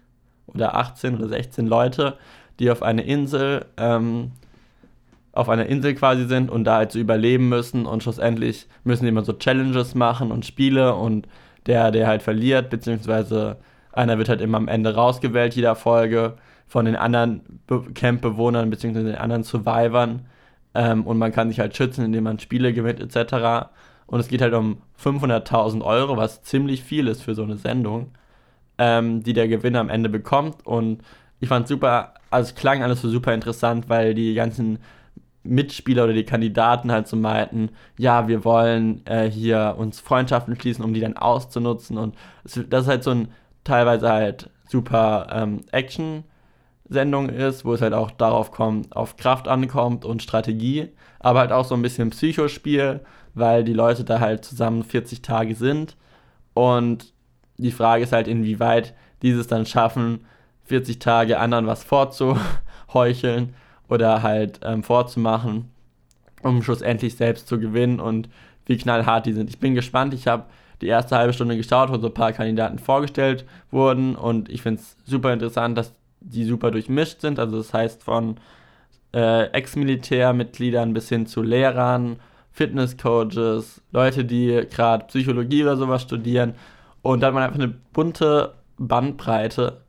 oder 0.47 0.77
18 0.77 1.17
oder 1.17 1.29
16 1.29 1.67
Leute, 1.67 2.17
die 2.59 2.71
auf 2.71 2.83
eine 2.83 3.03
Insel, 3.03 3.67
ähm, 3.77 4.33
auf 5.39 5.49
einer 5.49 5.67
Insel 5.67 5.95
quasi 5.95 6.27
sind 6.27 6.51
und 6.51 6.65
da 6.65 6.79
halt 6.79 6.91
so 6.91 6.99
überleben 6.99 7.49
müssen 7.49 7.87
und 7.87 8.03
schlussendlich 8.03 8.67
müssen 8.83 9.05
die 9.05 9.11
immer 9.11 9.25
so 9.25 9.33
Challenges 9.33 9.95
machen 9.95 10.33
und 10.33 10.45
Spiele 10.45 10.97
und 10.97 11.29
der, 11.67 11.93
der 11.93 12.09
halt 12.09 12.23
verliert, 12.23 12.71
beziehungsweise 12.71 13.57
einer 13.93 14.19
wird 14.19 14.29
halt 14.29 14.41
immer 14.41 14.59
am 14.59 14.67
Ende 14.67 14.97
rausgewählt, 14.97 15.55
jeder 15.55 15.77
Folge 15.77 16.35
von 16.67 16.87
den 16.87 16.97
anderen 16.97 17.61
Campbewohnern 17.95 18.69
beziehungsweise 18.69 19.07
den 19.07 19.15
anderen 19.15 19.45
Survivern 19.45 20.27
ähm, 20.75 21.07
und 21.07 21.19
man 21.19 21.31
kann 21.31 21.51
sich 21.51 21.61
halt 21.61 21.77
schützen, 21.77 22.05
indem 22.05 22.25
man 22.25 22.41
Spiele 22.41 22.73
gewinnt 22.73 22.99
etc. 22.99 23.69
Und 24.07 24.19
es 24.19 24.27
geht 24.27 24.43
halt 24.43 24.55
um 24.55 24.79
500.000 25.01 25.83
Euro, 25.83 26.17
was 26.17 26.43
ziemlich 26.43 26.83
viel 26.83 27.07
ist 27.07 27.23
für 27.23 27.37
so 27.37 27.45
eine 27.45 27.59
Sendung, 27.59 28.11
ähm, 28.77 29.23
die 29.23 29.35
der 29.35 29.47
Gewinner 29.47 29.79
am 29.79 29.89
Ende 29.89 30.09
bekommt. 30.09 30.67
Und 30.67 31.01
ich 31.39 31.49
fand 31.49 31.69
super, 31.69 32.15
also 32.29 32.49
es 32.49 32.57
klang 32.57 32.83
alles 32.83 33.03
so 33.03 33.09
super 33.09 33.33
interessant, 33.33 33.89
weil 33.89 34.15
die 34.15 34.35
ganzen 34.35 34.81
Mitspieler 35.49 36.05
oder 36.05 36.13
die 36.13 36.25
Kandidaten 36.25 36.93
halt 36.93 37.09
so 37.09 37.17
meinten, 37.17 37.71
ja, 37.97 38.29
wir 38.29 38.45
wollen 38.45 39.05
äh, 39.07 39.31
hier 39.31 39.75
uns 39.79 40.01
Freundschaften 40.01 40.59
schließen, 40.59 40.85
um 40.85 40.95
die 40.95 41.01
dann 41.01 41.17
auszunutzen. 41.17 41.99
Und 41.99 42.15
das 42.45 42.83
ist 42.83 42.89
halt 42.89 43.03
so 43.03 43.11
ein 43.11 43.29
teilweise 43.65 44.09
halt 44.09 44.51
super 44.69 45.29
ähm, 45.33 45.61
Action- 45.73 46.25
Sendung 46.89 47.29
ist, 47.29 47.65
wo 47.65 47.75
es 47.75 47.83
halt 47.83 47.93
auch 47.93 48.11
darauf 48.11 48.51
kommt, 48.51 48.97
auf 48.97 49.17
Kraft 49.17 49.47
ankommt 49.47 50.05
und 50.05 50.23
Strategie, 50.23 50.89
aber 51.21 51.41
halt 51.41 51.53
auch 51.53 51.65
so 51.65 51.75
ein 51.75 51.83
bisschen 51.83 52.11
Psychospiel, 52.11 53.01
weil 53.35 53.65
die 53.65 53.75
Leute 53.75 54.05
da 54.05 54.21
halt 54.21 54.45
zusammen 54.45 54.83
40 54.83 55.23
Tage 55.23 55.55
sind 55.55 55.97
und 56.55 57.13
die 57.59 57.73
Frage 57.73 58.05
ist 58.05 58.13
halt, 58.13 58.29
inwieweit 58.29 58.95
dieses 59.23 59.49
dann 59.49 59.67
schaffen, 59.67 60.25
40 60.65 60.99
Tage 60.99 61.39
anderen 61.39 61.67
was 61.67 61.85
vorzuheucheln 61.85 63.55
oder 63.89 64.23
halt 64.23 64.61
ähm, 64.63 64.83
vorzumachen, 64.83 65.71
um 66.43 66.63
schlussendlich 66.63 67.17
selbst 67.17 67.49
zu 67.49 67.59
gewinnen 67.59 68.01
und 68.01 68.29
wie 68.67 68.77
knallhart 68.77 69.27
die 69.27 69.33
sind. 69.33 69.51
Ich 69.51 69.59
bin 69.59 69.75
gespannt, 69.75 70.15
ich 70.15 70.27
habe 70.27 70.45
die 70.81 70.87
erste 70.87 71.17
halbe 71.17 71.33
Stunde 71.33 71.57
geschaut, 71.57 71.91
wo 71.91 71.99
so 71.99 72.09
ein 72.09 72.15
paar 72.15 72.33
Kandidaten 72.33 72.79
vorgestellt 72.79 73.45
wurden 73.71 74.15
und 74.15 74.49
ich 74.49 74.63
finde 74.63 74.81
es 74.81 74.97
super 75.05 75.33
interessant, 75.33 75.77
dass 75.77 75.93
die 76.21 76.45
super 76.45 76.71
durchmischt 76.71 77.21
sind. 77.21 77.39
Also 77.39 77.57
das 77.57 77.73
heißt 77.73 78.03
von 78.03 78.37
äh, 79.15 79.45
Ex-Militärmitgliedern 79.47 80.93
bis 80.93 81.09
hin 81.09 81.27
zu 81.27 81.43
Lehrern, 81.43 82.21
Fitnesscoaches, 82.53 83.81
Leute, 83.93 84.25
die 84.25 84.67
gerade 84.71 85.07
Psychologie 85.07 85.63
oder 85.63 85.77
sowas 85.77 86.03
studieren. 86.03 86.55
Und 87.03 87.21
dann 87.21 87.29
hat 87.29 87.35
man 87.35 87.43
einfach 87.45 87.59
eine 87.59 87.75
bunte 87.93 88.55
Bandbreite, 88.79 89.81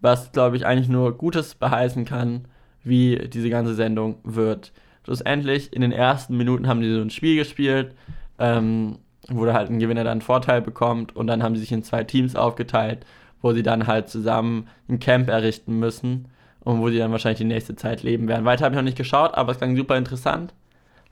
was, 0.00 0.32
glaube 0.32 0.56
ich, 0.56 0.66
eigentlich 0.66 0.88
nur 0.88 1.16
Gutes 1.16 1.54
beheißen 1.54 2.04
kann, 2.04 2.46
wie 2.84 3.28
diese 3.28 3.50
ganze 3.50 3.74
Sendung 3.74 4.16
wird. 4.22 4.72
Schlussendlich, 5.04 5.72
in 5.72 5.82
den 5.82 5.92
ersten 5.92 6.36
Minuten 6.36 6.68
haben 6.68 6.80
die 6.80 6.92
so 6.92 7.00
ein 7.00 7.10
Spiel 7.10 7.36
gespielt, 7.36 7.94
ähm, 8.38 8.98
wo 9.28 9.50
halt 9.52 9.70
ein 9.70 9.78
Gewinner 9.78 10.04
dann 10.04 10.12
einen 10.12 10.20
Vorteil 10.22 10.62
bekommt 10.62 11.16
und 11.16 11.26
dann 11.26 11.42
haben 11.42 11.54
sie 11.54 11.62
sich 11.62 11.72
in 11.72 11.82
zwei 11.82 12.04
Teams 12.04 12.36
aufgeteilt 12.36 13.04
wo 13.44 13.52
sie 13.52 13.62
dann 13.62 13.86
halt 13.86 14.08
zusammen 14.08 14.68
ein 14.88 14.98
Camp 15.00 15.28
errichten 15.28 15.78
müssen 15.78 16.28
und 16.60 16.80
wo 16.80 16.88
sie 16.88 16.96
dann 16.96 17.12
wahrscheinlich 17.12 17.38
die 17.38 17.44
nächste 17.44 17.76
Zeit 17.76 18.02
leben 18.02 18.26
werden. 18.26 18.46
Weiter 18.46 18.64
habe 18.64 18.74
ich 18.74 18.78
noch 18.78 18.84
nicht 18.84 18.96
geschaut, 18.96 19.34
aber 19.34 19.52
es 19.52 19.58
klang 19.58 19.76
super 19.76 19.98
interessant. 19.98 20.54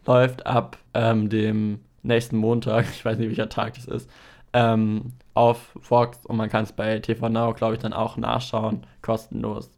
Läuft 0.06 0.46
ab 0.46 0.78
ähm, 0.94 1.28
dem 1.28 1.80
nächsten 2.02 2.38
Montag, 2.38 2.86
ich 2.90 3.04
weiß 3.04 3.18
nicht, 3.18 3.28
welcher 3.28 3.50
Tag 3.50 3.74
das 3.74 3.84
ist, 3.84 4.10
ähm, 4.54 5.12
auf 5.34 5.76
Fox 5.82 6.24
und 6.24 6.38
man 6.38 6.48
kann 6.48 6.64
es 6.64 6.72
bei 6.72 7.00
TV 7.00 7.28
Now, 7.28 7.52
glaube 7.52 7.74
ich, 7.74 7.80
dann 7.80 7.92
auch 7.92 8.16
nachschauen, 8.16 8.86
kostenlos. 9.02 9.70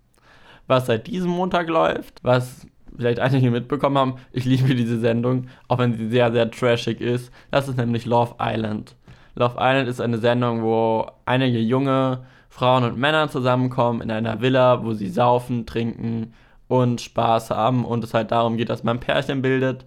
Was 0.66 0.87
seit 0.87 1.06
diesem 1.06 1.30
Montag 1.30 1.68
läuft, 1.68 2.21
was 2.23 2.66
vielleicht 2.97 3.18
einige 3.18 3.50
mitbekommen 3.50 3.99
haben, 3.99 4.14
ich 4.33 4.44
liebe 4.44 4.75
diese 4.75 4.99
Sendung, 4.99 5.49
auch 5.68 5.78
wenn 5.78 5.97
sie 5.97 6.09
sehr, 6.09 6.33
sehr 6.33 6.50
trashig 6.50 7.00
ist. 7.00 7.33
Das 7.50 7.68
ist 7.68 7.76
nämlich 7.76 8.06
Love 8.06 8.37
Island. 8.40 8.94
Love 9.35 9.56
Island 9.59 9.88
ist 9.88 10.00
eine 10.00 10.18
Sendung, 10.18 10.62
wo 10.62 11.11
einige 11.26 11.59
junge 11.59 12.25
Frauen 12.49 12.85
und 12.85 12.97
Männer 12.97 13.28
zusammenkommen 13.28 14.00
in 14.00 14.11
einer 14.11 14.40
Villa, 14.40 14.85
wo 14.85 14.92
sie 14.92 15.09
saufen, 15.09 15.66
trinken 15.66 16.35
und 16.68 17.00
Spaß 17.00 17.50
haben 17.50 17.85
und 17.85 18.04
es 18.04 18.14
halt 18.14 18.30
darum 18.30 18.56
geht, 18.56 18.71
dass 18.71 18.85
man 18.85 18.99
ein 18.99 19.00
Pärchen 19.00 19.42
bildet 19.42 19.87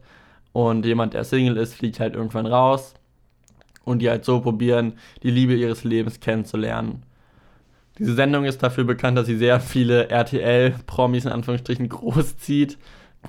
und 0.51 0.85
jemand, 0.85 1.13
der 1.13 1.23
Single 1.23 1.57
ist, 1.57 1.75
fliegt 1.75 1.99
halt 1.99 2.13
irgendwann 2.13 2.45
raus 2.45 2.93
und 3.85 3.99
die 3.99 4.09
halt 4.09 4.25
so 4.25 4.41
probieren, 4.41 4.93
die 5.23 5.31
Liebe 5.31 5.55
ihres 5.55 5.85
Lebens 5.85 6.19
kennenzulernen. 6.19 7.03
Diese 7.99 8.13
Sendung 8.13 8.45
ist 8.45 8.61
dafür 8.61 8.83
bekannt, 8.83 9.17
dass 9.17 9.27
sie 9.27 9.37
sehr 9.37 9.59
viele 9.59 10.09
RTL-Promis 10.09 11.25
in 11.25 11.31
Anführungsstrichen 11.31 11.89
großzieht. 11.89 12.77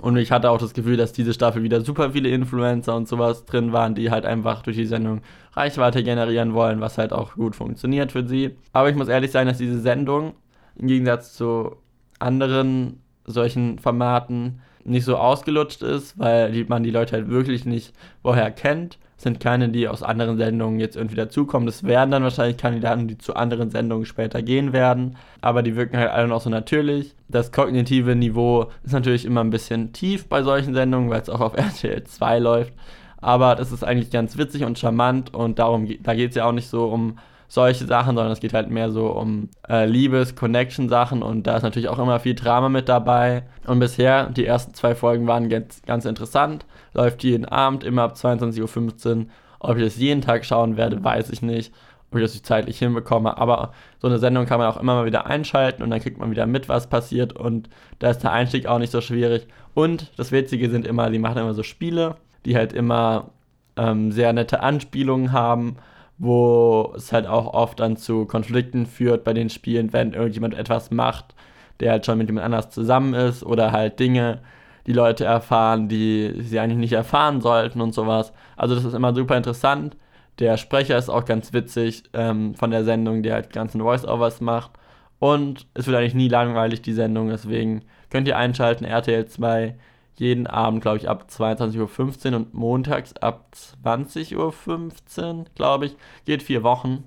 Und 0.01 0.17
ich 0.17 0.31
hatte 0.31 0.51
auch 0.51 0.59
das 0.59 0.75
Gefühl, 0.75 0.97
dass 0.97 1.13
diese 1.13 1.33
Staffel 1.33 1.63
wieder 1.63 1.81
super 1.81 2.13
viele 2.13 2.29
Influencer 2.29 2.95
und 2.95 3.09
sowas 3.09 3.45
drin 3.47 3.73
waren, 3.73 3.95
die 3.95 4.11
halt 4.11 4.25
einfach 4.27 4.63
durch 4.63 4.77
die 4.77 4.87
Sendung 4.87 5.23
Reichweite 5.55 6.05
generieren 6.05 6.55
wollen, 6.55 6.81
was 6.81 6.99
halt 6.99 7.13
auch 7.13 7.35
gut 7.35 7.57
funktioniert 7.57 8.13
für 8.13 8.27
sie. 8.27 8.57
Aber 8.73 8.91
ich 8.91 8.97
muss 8.97 9.09
ehrlich 9.09 9.31
sein, 9.31 9.47
dass 9.47 9.59
diese 9.59 9.81
Sendung 9.81 10.35
im 10.77 10.87
Gegensatz 10.87 11.35
zu 11.35 11.77
anderen 12.19 13.01
solchen 13.25 13.79
Formaten 13.79 14.61
nicht 14.85 15.05
so 15.05 15.17
ausgelutscht 15.17 15.83
ist, 15.83 16.19
weil 16.19 16.65
man 16.69 16.83
die 16.83 16.91
Leute 16.91 17.17
halt 17.17 17.29
wirklich 17.29 17.65
nicht 17.65 17.93
vorher 18.23 18.51
kennt. 18.51 18.99
Sind 19.19 19.41
keine, 19.41 19.69
die 19.69 19.89
aus 19.89 20.03
anderen 20.03 20.39
Sendungen 20.39 20.79
jetzt 20.79 20.97
irgendwie 20.97 21.17
dazukommen. 21.17 21.67
Das 21.67 21.83
werden 21.83 22.13
dann 22.13 22.23
wahrscheinlich 22.23 22.57
Kandidaten, 22.57 23.09
die 23.09 23.19
zu 23.19 23.35
anderen 23.35 23.71
Sendungen 23.71 24.07
später 24.07 24.43
gehen 24.43 24.73
werden. 24.73 25.17
Aber 25.41 25.63
die 25.63 25.77
wirken 25.77 25.99
halt 25.99 26.11
alle 26.11 26.29
noch 26.29 26.41
so 26.41 26.49
natürlich. 26.49 27.15
Das 27.29 27.53
kognitive 27.53 28.15
Niveau 28.15 28.69
ist 28.85 28.93
natürlich 28.93 29.25
immer 29.25 29.43
ein 29.43 29.51
bisschen 29.51 29.93
tief 29.93 30.29
bei 30.29 30.43
solchen 30.43 30.73
Sendungen, 30.73 31.11
weil 31.11 31.21
es 31.21 31.29
auch 31.29 31.41
auf 31.41 31.55
RTL 31.57 32.05
2 32.05 32.39
läuft. 32.39 32.73
Aber 33.21 33.57
das 33.57 33.73
ist 33.73 33.83
eigentlich 33.83 34.11
ganz 34.11 34.39
witzig 34.39 34.63
und 34.63 34.79
charmant 34.79 35.35
und 35.35 35.59
darum, 35.59 35.89
da 36.03 36.15
geht 36.15 36.31
es 36.31 36.37
ja 36.37 36.45
auch 36.45 36.53
nicht 36.53 36.69
so 36.69 36.87
um 36.87 37.19
solche 37.49 37.87
Sachen, 37.87 38.15
sondern 38.15 38.31
es 38.31 38.41
geht 38.41 38.53
halt 38.53 38.69
mehr 38.69 38.91
so 38.91 39.07
um 39.07 39.49
äh, 39.69 39.87
Liebes-, 39.87 40.37
Connection-Sachen 40.37 41.23
und 41.23 41.47
da 41.47 41.57
ist 41.57 41.63
natürlich 41.63 41.89
auch 41.89 41.99
immer 41.99 42.21
viel 42.21 42.35
Drama 42.35 42.69
mit 42.69 42.89
dabei. 42.89 43.45
Und 43.67 43.81
bisher, 43.81 44.27
die 44.27 44.45
ersten 44.45 44.75
zwei 44.75 44.95
Folgen 44.95 45.27
waren 45.27 45.49
ganz, 45.49 45.83
ganz 45.87 46.05
interessant. 46.05 46.67
Läuft 46.93 47.25
jeden 47.25 47.47
Abend, 47.47 47.85
immer 47.85 48.03
ab 48.03 48.15
22.15 48.15 49.17
Uhr. 49.17 49.27
Ob 49.61 49.77
ich 49.79 49.85
das 49.85 49.97
jeden 49.97 50.21
Tag 50.21 50.45
schauen 50.45 50.77
werde, 50.77 51.03
weiß 51.03 51.31
ich 51.31 51.41
nicht. 51.41 51.73
Ob 52.11 52.19
ich 52.19 52.23
das 52.23 52.43
zeitlich 52.43 52.79
hinbekomme. 52.79 53.39
Aber 53.39 53.73
so 53.99 54.09
eine 54.09 54.19
Sendung 54.19 54.45
kann 54.45 54.61
man 54.61 54.69
auch 54.69 54.79
immer 54.79 54.95
mal 54.95 55.07
wieder 55.07 55.27
einschalten 55.27 55.83
und 55.83 55.91
dann 55.91 56.01
kriegt 56.01 56.19
man 56.19 56.31
wieder 56.31 56.47
mit, 56.47 56.69
was 56.69 56.89
passiert. 56.89 57.33
Und 57.33 57.71
da 57.99 58.11
ist 58.11 58.23
der 58.23 58.33
Einstieg 58.33 58.67
auch 58.67 58.79
nicht 58.79 58.93
so 58.93 59.01
schwierig. 59.01 59.47
Und 59.73 60.13
das 60.19 60.33
Witzige 60.33 60.69
sind 60.69 60.87
immer, 60.87 61.11
die 61.11 61.19
machen 61.19 61.39
immer 61.39 61.55
so 61.55 61.63
Spiele, 61.63 62.17
die 62.45 62.57
halt 62.57 62.75
immer 62.75 63.31
ähm, 63.77 64.13
sehr 64.13 64.33
nette 64.35 64.61
Anspielungen 64.61 65.33
haben 65.33 65.77
wo 66.19 66.93
es 66.97 67.13
halt 67.13 67.27
auch 67.27 67.55
oft 67.55 67.81
dann 67.81 67.97
zu 67.97 68.27
Konflikten 68.27 68.87
führt 68.87 69.25
bei 69.25 69.33
den 69.33 69.51
Spielen, 69.51 69.93
wenn 69.93 70.13
irgendjemand 70.13 70.55
etwas 70.55 70.91
macht, 70.91 71.35
der 71.81 71.93
halt 71.93 72.07
schon 72.07 72.19
mit 72.19 72.29
jemand 72.29 72.45
anders 72.45 72.71
zusammen 72.71 73.15
ist 73.15 73.45
oder 73.45 73.73
halt 73.73 74.01
Dinge, 74.01 74.41
die 74.87 74.93
Leute 74.93 75.25
erfahren, 75.25 75.89
die 75.89 76.35
sie 76.41 76.59
eigentlich 76.59 76.79
nicht 76.79 76.93
erfahren 76.93 77.41
sollten 77.41 77.81
und 77.81 77.95
sowas. 77.95 78.33
Also 78.57 78.75
das 78.75 78.85
ist 78.85 78.95
immer 78.95 79.15
super 79.15 79.37
interessant. 79.37 79.97
Der 80.39 80.57
Sprecher 80.57 80.97
ist 80.97 81.09
auch 81.09 81.25
ganz 81.25 81.53
witzig 81.53 82.05
ähm, 82.15 82.55
von 82.55 82.71
der 82.71 82.85
Sendung, 82.85 83.23
der 83.23 83.35
halt 83.35 83.53
ganzen 83.53 83.81
Voice-Overs 83.81 84.41
macht. 84.41 84.73
Und 85.19 85.67
es 85.75 85.87
wird 85.87 85.97
eigentlich 85.97 86.15
nie 86.15 86.29
langweilig, 86.29 86.81
die 86.81 86.93
Sendung, 86.93 87.29
deswegen 87.29 87.83
könnt 88.09 88.29
ihr 88.29 88.37
einschalten, 88.37 88.85
RTL 88.85 89.27
2 89.27 89.75
jeden 90.21 90.47
Abend, 90.47 90.83
glaube 90.83 90.99
ich, 90.99 91.09
ab 91.09 91.27
22.15 91.31 92.31
Uhr 92.31 92.37
und 92.37 92.55
montags 92.55 93.15
ab 93.15 93.47
20.15 93.55 94.37
Uhr, 94.37 95.45
glaube 95.55 95.87
ich. 95.87 95.97
Geht 96.25 96.43
vier 96.43 96.63
Wochen. 96.63 97.05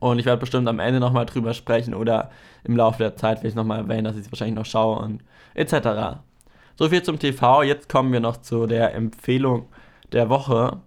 Und 0.00 0.18
ich 0.18 0.26
werde 0.26 0.40
bestimmt 0.40 0.68
am 0.68 0.80
Ende 0.80 1.00
nochmal 1.00 1.26
drüber 1.26 1.54
sprechen 1.54 1.94
oder 1.94 2.30
im 2.64 2.76
Laufe 2.76 2.98
der 2.98 3.16
Zeit 3.16 3.42
will 3.42 3.50
ich 3.50 3.54
nochmal 3.54 3.80
erwähnen, 3.80 4.04
dass 4.04 4.16
ich 4.16 4.22
es 4.22 4.32
wahrscheinlich 4.32 4.56
noch 4.56 4.66
schaue 4.66 4.98
und 4.98 5.22
etc. 5.54 6.18
So 6.76 6.88
viel 6.88 7.02
zum 7.02 7.18
TV. 7.18 7.62
Jetzt 7.62 7.88
kommen 7.88 8.12
wir 8.12 8.20
noch 8.20 8.38
zu 8.38 8.66
der 8.66 8.94
Empfehlung 8.94 9.68
der 10.12 10.28
Woche. 10.28 10.80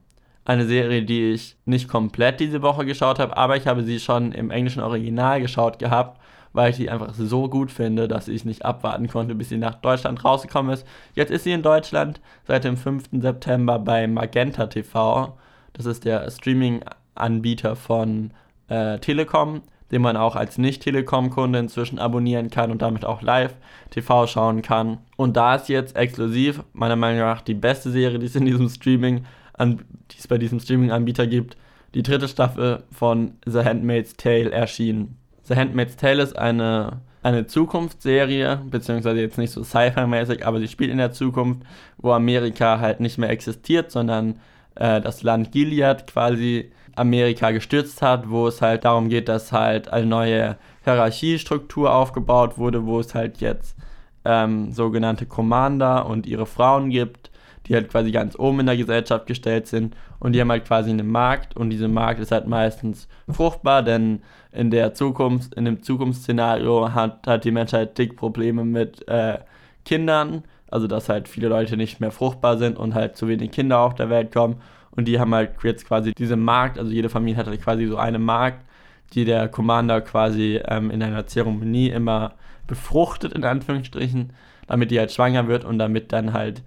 Eine 0.45 0.65
Serie, 0.65 1.03
die 1.03 1.31
ich 1.31 1.57
nicht 1.65 1.87
komplett 1.87 2.39
diese 2.39 2.61
Woche 2.61 2.85
geschaut 2.85 3.19
habe, 3.19 3.35
aber 3.35 3.57
ich 3.57 3.67
habe 3.67 3.83
sie 3.83 3.99
schon 3.99 4.31
im 4.31 4.49
englischen 4.49 4.81
Original 4.81 5.41
geschaut 5.41 5.79
gehabt 5.79 6.19
weil 6.57 6.71
ich 6.71 6.77
die 6.77 6.89
einfach 6.89 7.13
so 7.13 7.47
gut 7.49 7.71
finde, 7.71 8.07
dass 8.07 8.27
ich 8.27 8.43
nicht 8.43 8.65
abwarten 8.65 9.07
konnte, 9.07 9.35
bis 9.35 9.49
sie 9.49 9.59
nach 9.59 9.75
Deutschland 9.75 10.25
rausgekommen 10.25 10.73
ist. 10.73 10.87
Jetzt 11.13 11.29
ist 11.29 11.43
sie 11.43 11.51
in 11.51 11.61
Deutschland 11.61 12.19
seit 12.47 12.63
dem 12.63 12.77
5. 12.77 13.09
September 13.11 13.77
bei 13.77 14.07
Magenta 14.07 14.65
TV. 14.65 15.37
Das 15.73 15.85
ist 15.85 16.03
der 16.03 16.31
Streaming-Anbieter 16.31 17.75
von 17.75 18.31
äh, 18.69 18.97
Telekom, 18.97 19.61
den 19.91 20.01
man 20.01 20.17
auch 20.17 20.35
als 20.35 20.57
Nicht-Telekom-Kunde 20.57 21.59
inzwischen 21.59 21.99
abonnieren 21.99 22.49
kann 22.49 22.71
und 22.71 22.81
damit 22.81 23.05
auch 23.05 23.21
live 23.21 23.53
TV 23.91 24.25
schauen 24.25 24.63
kann. 24.63 24.97
Und 25.15 25.37
da 25.37 25.53
ist 25.53 25.69
jetzt 25.69 25.95
exklusiv, 25.95 26.63
meiner 26.73 26.95
Meinung 26.95 27.19
nach, 27.19 27.41
die 27.41 27.53
beste 27.53 27.91
Serie, 27.91 28.17
die 28.17 28.25
es 28.25 28.35
in 28.35 28.45
diesem 28.45 28.67
Streaming, 28.67 29.25
die 29.59 30.17
es 30.17 30.27
bei 30.27 30.39
diesem 30.39 30.59
Streaming-Anbieter 30.59 31.27
gibt, 31.27 31.55
die 31.93 32.01
dritte 32.01 32.27
Staffel 32.27 32.81
von 32.91 33.33
The 33.45 33.59
Handmaid's 33.59 34.15
Tale 34.17 34.49
erschienen. 34.49 35.19
The 35.47 35.55
Handmaid's 35.55 35.95
Tale 35.95 36.21
ist 36.21 36.37
eine, 36.37 37.01
eine 37.23 37.47
Zukunftsserie, 37.47 38.61
beziehungsweise 38.69 39.21
jetzt 39.21 39.37
nicht 39.37 39.51
so 39.51 39.63
Sci-Fi-mäßig, 39.63 40.45
aber 40.45 40.59
sie 40.59 40.67
spielt 40.67 40.91
in 40.91 40.97
der 40.97 41.11
Zukunft, 41.11 41.61
wo 41.97 42.11
Amerika 42.11 42.79
halt 42.79 42.99
nicht 42.99 43.17
mehr 43.17 43.29
existiert, 43.29 43.91
sondern 43.91 44.39
äh, 44.75 45.01
das 45.01 45.23
Land 45.23 45.51
Gilead 45.51 46.07
quasi 46.07 46.71
Amerika 46.95 47.51
gestürzt 47.51 48.01
hat, 48.01 48.29
wo 48.29 48.47
es 48.47 48.61
halt 48.61 48.85
darum 48.85 49.09
geht, 49.09 49.29
dass 49.29 49.51
halt 49.51 49.87
eine 49.89 50.05
neue 50.05 50.57
Hierarchiestruktur 50.83 51.93
aufgebaut 51.93 52.57
wurde, 52.57 52.85
wo 52.85 52.99
es 52.99 53.13
halt 53.13 53.39
jetzt 53.39 53.75
ähm, 54.25 54.71
sogenannte 54.71 55.25
Commander 55.25 56.07
und 56.07 56.25
ihre 56.25 56.45
Frauen 56.45 56.89
gibt, 56.89 57.26
die 57.67 57.75
halt 57.75 57.89
quasi 57.89 58.11
ganz 58.11 58.37
oben 58.37 58.61
in 58.61 58.65
der 58.65 58.77
Gesellschaft 58.77 59.27
gestellt 59.27 59.67
sind 59.67 59.95
und 60.19 60.33
die 60.33 60.41
haben 60.41 60.51
halt 60.51 60.65
quasi 60.65 60.89
einen 60.89 61.07
Markt 61.07 61.55
und 61.55 61.69
dieser 61.69 61.87
Markt 61.87 62.19
ist 62.19 62.31
halt 62.31 62.47
meistens 62.47 63.07
fruchtbar, 63.29 63.83
denn 63.83 64.21
in 64.51 64.71
der 64.71 64.93
Zukunft, 64.93 65.53
in 65.55 65.65
dem 65.65 65.83
Zukunftsszenario 65.83 66.93
hat, 66.93 67.27
hat 67.27 67.43
die 67.43 67.51
Menschheit 67.51 67.97
dick 67.97 68.15
Probleme 68.15 68.63
mit 68.63 69.07
äh, 69.07 69.39
Kindern, 69.85 70.43
also 70.69 70.87
dass 70.87 71.09
halt 71.09 71.27
viele 71.27 71.49
Leute 71.49 71.77
nicht 71.77 71.99
mehr 71.99 72.11
fruchtbar 72.11 72.57
sind 72.57 72.77
und 72.77 72.93
halt 72.93 73.17
zu 73.17 73.27
wenig 73.27 73.51
Kinder 73.51 73.79
auf 73.79 73.95
der 73.95 74.09
Welt 74.09 74.33
kommen 74.33 74.57
und 74.91 75.05
die 75.07 75.19
haben 75.19 75.33
halt 75.33 75.51
jetzt 75.63 75.85
quasi 75.85 76.13
diesen 76.13 76.43
Markt, 76.43 76.79
also 76.79 76.91
jede 76.91 77.09
Familie 77.09 77.37
hat 77.37 77.47
halt 77.47 77.61
quasi 77.61 77.85
so 77.85 77.97
einen 77.97 78.23
Markt, 78.23 78.65
die 79.13 79.25
der 79.25 79.47
Commander 79.47 80.01
quasi 80.01 80.59
ähm, 80.67 80.91
in 80.91 81.01
einer 81.01 81.27
Zeremonie 81.27 81.89
immer 81.89 82.33
befruchtet, 82.65 83.33
in 83.33 83.43
Anführungsstrichen, 83.43 84.33
damit 84.67 84.91
die 84.91 84.99
halt 84.99 85.11
schwanger 85.11 85.47
wird 85.47 85.63
und 85.63 85.79
damit 85.79 86.11
dann 86.11 86.33
halt 86.33 86.61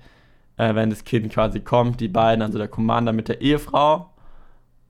äh, 0.61 0.75
wenn 0.75 0.91
das 0.91 1.05
Kind 1.05 1.33
quasi 1.33 1.61
kommt, 1.61 2.01
die 2.01 2.09
beiden, 2.09 2.43
also 2.43 2.59
der 2.59 2.69
Commander 2.69 3.13
mit 3.15 3.29
der 3.29 3.41
Ehefrau, 3.41 4.11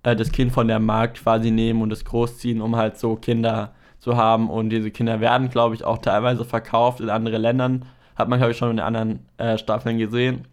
äh, 0.02 0.16
das 0.16 0.32
Kind 0.32 0.50
von 0.50 0.66
der 0.66 0.80
Markt 0.80 1.22
quasi 1.22 1.52
nehmen 1.52 1.80
und 1.80 1.92
es 1.92 2.04
großziehen, 2.04 2.60
um 2.60 2.74
halt 2.74 2.98
so 2.98 3.14
Kinder 3.14 3.72
zu 4.00 4.16
haben. 4.16 4.50
Und 4.50 4.70
diese 4.70 4.90
Kinder 4.90 5.20
werden, 5.20 5.48
glaube 5.48 5.76
ich, 5.76 5.84
auch 5.84 5.98
teilweise 5.98 6.44
verkauft 6.44 7.00
in 7.00 7.08
andere 7.08 7.38
Ländern. 7.38 7.84
Hat 8.16 8.28
man, 8.28 8.40
glaube 8.40 8.50
ich, 8.52 8.58
schon 8.58 8.70
in 8.70 8.78
den 8.78 8.86
anderen 8.86 9.26
äh, 9.38 9.58
Staffeln 9.58 9.98
gesehen. 9.98 10.48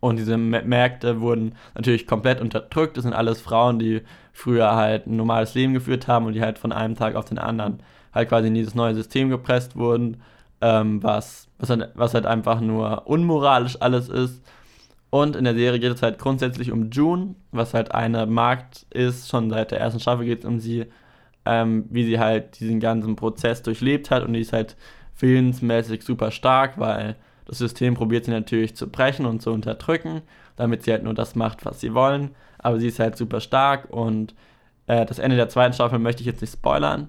Und 0.00 0.16
diese 0.16 0.38
Märkte 0.38 1.20
wurden 1.20 1.54
natürlich 1.74 2.06
komplett 2.06 2.40
unterdrückt. 2.40 2.96
Das 2.96 3.04
sind 3.04 3.12
alles 3.12 3.40
Frauen, 3.40 3.78
die 3.78 4.00
früher 4.32 4.74
halt 4.74 5.06
ein 5.06 5.16
normales 5.16 5.54
Leben 5.54 5.74
geführt 5.74 6.08
haben 6.08 6.26
und 6.26 6.32
die 6.32 6.40
halt 6.40 6.58
von 6.58 6.72
einem 6.72 6.96
Tag 6.96 7.16
auf 7.16 7.26
den 7.26 7.38
anderen 7.38 7.80
halt 8.14 8.30
quasi 8.30 8.48
in 8.48 8.54
dieses 8.54 8.74
neue 8.74 8.94
System 8.94 9.28
gepresst 9.28 9.76
wurden 9.76 10.22
ähm, 10.62 11.02
was, 11.02 11.48
was, 11.58 11.68
halt, 11.70 11.90
was 11.94 12.14
halt 12.14 12.24
einfach 12.24 12.60
nur 12.60 13.06
unmoralisch 13.06 13.76
alles 13.80 14.08
ist. 14.08 14.42
Und 15.10 15.36
in 15.36 15.44
der 15.44 15.54
Serie 15.54 15.78
geht 15.78 15.92
es 15.92 16.02
halt 16.02 16.18
grundsätzlich 16.18 16.72
um 16.72 16.90
June, 16.90 17.34
was 17.50 17.74
halt 17.74 17.92
eine 17.92 18.24
Markt 18.24 18.86
ist. 18.90 19.28
Schon 19.28 19.50
seit 19.50 19.72
der 19.72 19.80
ersten 19.80 20.00
Staffel 20.00 20.24
geht 20.24 20.38
es 20.38 20.44
um 20.46 20.58
sie, 20.58 20.86
ähm, 21.44 21.84
wie 21.90 22.04
sie 22.04 22.18
halt 22.18 22.60
diesen 22.60 22.80
ganzen 22.80 23.16
Prozess 23.16 23.62
durchlebt 23.62 24.10
hat. 24.10 24.24
Und 24.24 24.32
die 24.32 24.40
ist 24.40 24.54
halt 24.54 24.76
willensmäßig 25.18 26.02
super 26.02 26.30
stark, 26.30 26.78
weil 26.78 27.16
das 27.44 27.58
System 27.58 27.94
probiert 27.94 28.24
sie 28.24 28.30
natürlich 28.30 28.74
zu 28.76 28.88
brechen 28.88 29.26
und 29.26 29.42
zu 29.42 29.50
unterdrücken, 29.50 30.22
damit 30.56 30.84
sie 30.84 30.92
halt 30.92 31.02
nur 31.02 31.14
das 31.14 31.34
macht, 31.34 31.66
was 31.66 31.80
sie 31.80 31.92
wollen. 31.92 32.30
Aber 32.58 32.78
sie 32.78 32.88
ist 32.88 33.00
halt 33.00 33.16
super 33.16 33.40
stark 33.40 33.90
und 33.90 34.34
äh, 34.86 35.04
das 35.04 35.18
Ende 35.18 35.36
der 35.36 35.48
zweiten 35.48 35.74
Staffel 35.74 35.98
möchte 35.98 36.22
ich 36.22 36.26
jetzt 36.26 36.40
nicht 36.40 36.52
spoilern. 36.54 37.08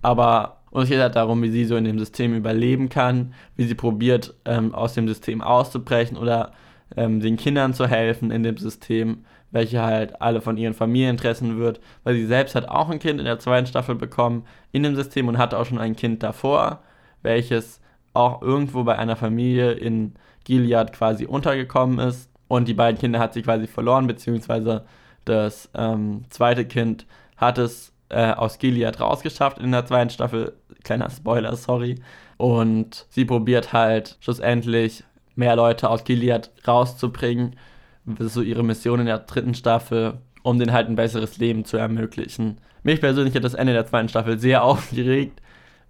Aber 0.00 0.61
und 0.72 0.84
es 0.84 0.88
geht 0.88 1.00
halt 1.00 1.16
darum, 1.16 1.42
wie 1.42 1.50
sie 1.50 1.66
so 1.66 1.76
in 1.76 1.84
dem 1.84 1.98
System 1.98 2.34
überleben 2.34 2.88
kann, 2.88 3.34
wie 3.56 3.64
sie 3.64 3.74
probiert, 3.74 4.34
ähm, 4.46 4.74
aus 4.74 4.94
dem 4.94 5.06
System 5.06 5.42
auszubrechen 5.42 6.16
oder 6.16 6.52
ähm, 6.96 7.20
den 7.20 7.36
Kindern 7.36 7.74
zu 7.74 7.86
helfen 7.86 8.30
in 8.30 8.42
dem 8.42 8.56
System, 8.56 9.24
welche 9.50 9.82
halt 9.82 10.20
alle 10.22 10.40
von 10.40 10.56
ihren 10.56 10.72
Familieninteressen 10.72 11.58
wird, 11.58 11.80
weil 12.04 12.14
sie 12.14 12.26
selbst 12.26 12.54
hat 12.54 12.68
auch 12.68 12.88
ein 12.88 12.98
Kind 12.98 13.20
in 13.20 13.26
der 13.26 13.38
zweiten 13.38 13.66
Staffel 13.66 13.94
bekommen 13.94 14.44
in 14.72 14.82
dem 14.82 14.96
System 14.96 15.28
und 15.28 15.36
hatte 15.36 15.58
auch 15.58 15.66
schon 15.66 15.78
ein 15.78 15.94
Kind 15.94 16.22
davor, 16.22 16.82
welches 17.20 17.80
auch 18.14 18.40
irgendwo 18.40 18.82
bei 18.84 18.98
einer 18.98 19.16
Familie 19.16 19.72
in 19.72 20.14
Gilead 20.44 20.92
quasi 20.92 21.26
untergekommen 21.26 21.98
ist. 21.98 22.30
Und 22.48 22.66
die 22.66 22.74
beiden 22.74 22.98
Kinder 22.98 23.18
hat 23.18 23.34
sie 23.34 23.42
quasi 23.42 23.66
verloren, 23.66 24.06
beziehungsweise 24.06 24.84
das 25.24 25.70
ähm, 25.74 26.24
zweite 26.30 26.64
Kind 26.64 27.06
hat 27.36 27.58
es 27.58 27.92
äh, 28.12 28.32
aus 28.32 28.58
Gilead 28.58 29.00
rausgeschafft 29.00 29.58
in 29.58 29.72
der 29.72 29.86
zweiten 29.86 30.10
Staffel. 30.10 30.52
Kleiner 30.84 31.10
Spoiler, 31.10 31.54
sorry. 31.56 31.96
Und 32.36 33.06
sie 33.08 33.24
probiert 33.24 33.72
halt 33.72 34.16
schlussendlich 34.20 35.04
mehr 35.34 35.56
Leute 35.56 35.88
aus 35.88 36.04
Gilead 36.04 36.50
rauszubringen. 36.66 37.56
Das 38.04 38.26
ist 38.28 38.34
so 38.34 38.42
ihre 38.42 38.64
Mission 38.64 39.00
in 39.00 39.06
der 39.06 39.18
dritten 39.18 39.54
Staffel, 39.54 40.18
um 40.42 40.58
denen 40.58 40.72
halt 40.72 40.88
ein 40.88 40.96
besseres 40.96 41.38
Leben 41.38 41.64
zu 41.64 41.76
ermöglichen. 41.76 42.58
Mich 42.82 43.00
persönlich 43.00 43.34
hat 43.34 43.44
das 43.44 43.54
Ende 43.54 43.72
der 43.72 43.86
zweiten 43.86 44.08
Staffel 44.08 44.38
sehr 44.38 44.64
aufgeregt, 44.64 45.40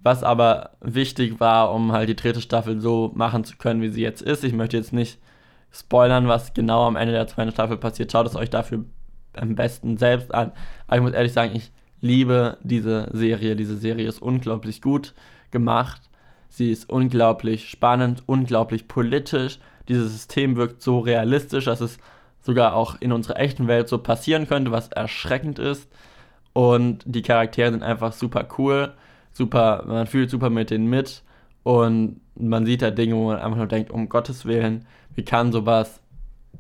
was 0.03 0.23
aber 0.23 0.71
wichtig 0.81 1.41
war, 1.41 1.73
um 1.73 1.93
halt 1.93 2.09
die 2.09 2.17
dritte 2.17 2.41
Staffel 2.41 2.81
so 2.81 3.13
machen 3.15 3.45
zu 3.45 3.57
können, 3.57 3.81
wie 3.81 3.91
sie 3.91 4.03
jetzt 4.03 4.23
ist. 4.23 4.45
Ich 4.45 4.53
möchte 4.53 4.77
jetzt 4.77 4.93
nicht 4.93 5.19
spoilern, 5.71 6.29
was 6.29 6.55
genau 6.55 6.87
am 6.87 6.97
Ende 6.97 7.13
der 7.15 7.27
zweiten 7.27 7.53
Staffel 7.53 7.79
passiert. 7.79 8.13
Schaut 8.13 8.27
es 8.27 8.37
euch 8.37 8.51
dafür 8.51 8.85
am 9.35 9.55
besten 9.55 9.97
selbst 9.97 10.35
an. 10.35 10.53
Aber 10.87 10.97
ich 10.97 11.03
muss 11.03 11.13
ehrlich 11.13 11.33
sagen, 11.33 11.53
ich 11.55 11.73
liebe 12.03 12.59
diese 12.63 13.09
Serie. 13.13 13.57
Diese 13.57 13.79
Serie 13.79 14.07
ist 14.07 14.21
unglaublich 14.21 14.83
gut 14.83 15.15
gemacht. 15.51 16.03
Sie 16.51 16.71
ist 16.71 16.91
unglaublich 16.91 17.71
spannend, 17.71 18.25
unglaublich 18.27 18.89
politisch. 18.89 19.59
Dieses 19.89 20.13
System 20.13 20.57
wirkt 20.57 20.83
so 20.83 20.99
realistisch, 20.99 21.65
dass 21.65 21.81
es 21.81 21.97
sogar 22.43 22.75
auch 22.75 23.01
in 23.01 23.13
unserer 23.13 23.39
echten 23.39 23.69
Welt 23.69 23.89
so 23.89 23.99
passieren 23.99 24.47
könnte, 24.47 24.73
was 24.73 24.89
erschreckend 24.89 25.59
ist. 25.59 25.89
Und 26.53 27.03
die 27.07 27.23
Charaktere 27.23 27.71
sind 27.71 27.83
einfach 27.83 28.13
super 28.13 28.47
cool, 28.59 28.93
super, 29.33 29.85
man 29.87 30.07
fühlt 30.07 30.29
super 30.29 30.51
mit 30.51 30.71
denen 30.71 30.91
mit 30.91 31.23
und 31.63 32.21
man 32.35 32.67
sieht 32.67 32.83
da 32.83 32.91
Dinge, 32.91 33.15
wo 33.15 33.29
man 33.29 33.39
einfach 33.39 33.57
nur 33.57 33.67
denkt, 33.67 33.91
um 33.91 34.09
Gottes 34.09 34.45
Willen, 34.45 34.85
wie 35.15 35.25
kann 35.25 35.53
sowas 35.53 36.01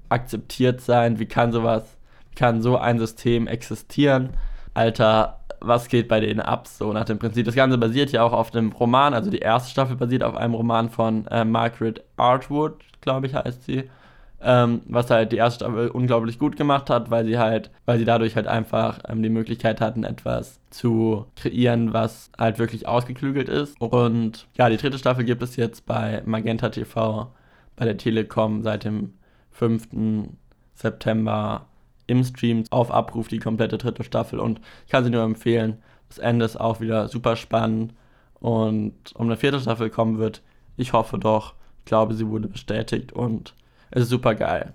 akzeptiert 0.09 0.81
sein, 0.81 1.19
wie 1.19 1.27
kann 1.27 1.53
sowas, 1.53 1.99
wie 2.31 2.37
kann 2.37 2.63
so 2.63 2.79
ein 2.79 2.99
System 2.99 3.47
existieren? 3.47 4.31
Alter, 4.75 5.39
was 5.61 5.89
geht 5.89 6.09
bei 6.09 6.21
denen 6.21 6.41
ab, 6.41 6.67
so 6.67 6.93
nach 6.93 7.05
dem 7.05 7.19
Prinzip. 7.19 7.47
Das 7.47 7.55
Ganze 7.55 7.79
basiert 7.79 8.13
ja 8.13 8.23
auch 8.23 8.33
auf 8.33 8.51
dem 8.51 8.73
Roman, 8.73 9.15
also 9.15 9.31
die 9.31 9.39
erste 9.39 9.71
Staffel 9.71 9.97
basiert 9.97 10.23
auf 10.23 10.37
einem 10.37 10.55
Roman 10.55 10.91
von 10.91 11.27
äh, 11.29 11.45
Margaret 11.45 12.03
Artwood, 12.17 12.75
glaube 13.01 13.27
ich, 13.27 13.35
heißt 13.35 13.65
sie 13.65 13.85
ähm, 14.45 14.83
was 14.87 15.11
halt 15.11 15.33
die 15.33 15.37
erste 15.37 15.65
Staffel 15.65 15.89
unglaublich 15.89 16.39
gut 16.39 16.57
gemacht 16.57 16.91
hat, 16.91 17.11
weil 17.11 17.25
sie 17.25 17.39
halt, 17.39 17.71
weil 17.87 17.99
sie 17.99 18.05
dadurch 18.05 18.37
halt 18.37 18.47
einfach 18.47 18.99
ähm, 19.09 19.23
die 19.23 19.29
Möglichkeit 19.29 19.81
hatten, 19.81 20.05
etwas 20.05 20.61
zu 20.71 21.27
kreieren, 21.37 21.93
was 21.93 22.31
halt 22.39 22.59
wirklich 22.59 22.89
ausgeklügelt 22.89 23.49
ist. 23.49 23.81
Und 23.81 24.47
ja, 24.57 24.69
die 24.69 24.77
dritte 24.77 24.99
Staffel 24.99 25.25
gibt 25.25 25.43
es 25.43 25.57
jetzt 25.57 25.87
bei 25.87 26.23
Magenta 26.27 26.69
TV, 26.71 27.33
bei 27.77 27.85
der 27.85 27.97
Telekom 27.97 28.63
seit 28.63 28.85
dem 28.85 29.15
5. 29.53 30.29
September 30.75 31.67
im 32.07 32.25
Stream 32.25 32.65
auf 32.71 32.91
Abruf 32.91 33.29
die 33.29 33.39
komplette 33.39 33.79
dritte 33.79 34.05
Staffel 34.05 34.41
und 34.41 34.61
ich 34.87 34.93
kann 34.93 35.05
sie 35.05 35.11
nur 35.11 35.23
empfehlen. 35.23 35.79
Das 36.09 36.19
Ende 36.19 36.45
ist 36.45 36.61
auch 36.61 36.81
wieder 36.81 37.09
super 37.09 37.37
spannend 37.37 37.95
und 38.41 38.95
um 39.15 39.27
eine 39.27 39.37
vierte 39.37 39.61
Staffel 39.61 39.89
kommen 39.89 40.19
wird, 40.19 40.43
ich 40.77 40.93
hoffe 40.93 41.19
doch, 41.19 41.55
ich 41.79 41.85
glaube, 41.85 42.15
sie 42.15 42.29
wurde 42.29 42.49
bestätigt 42.49 43.13
und 43.13 43.55
es 43.91 44.03
ist 44.03 44.09
super 44.09 44.35
geil. 44.35 44.75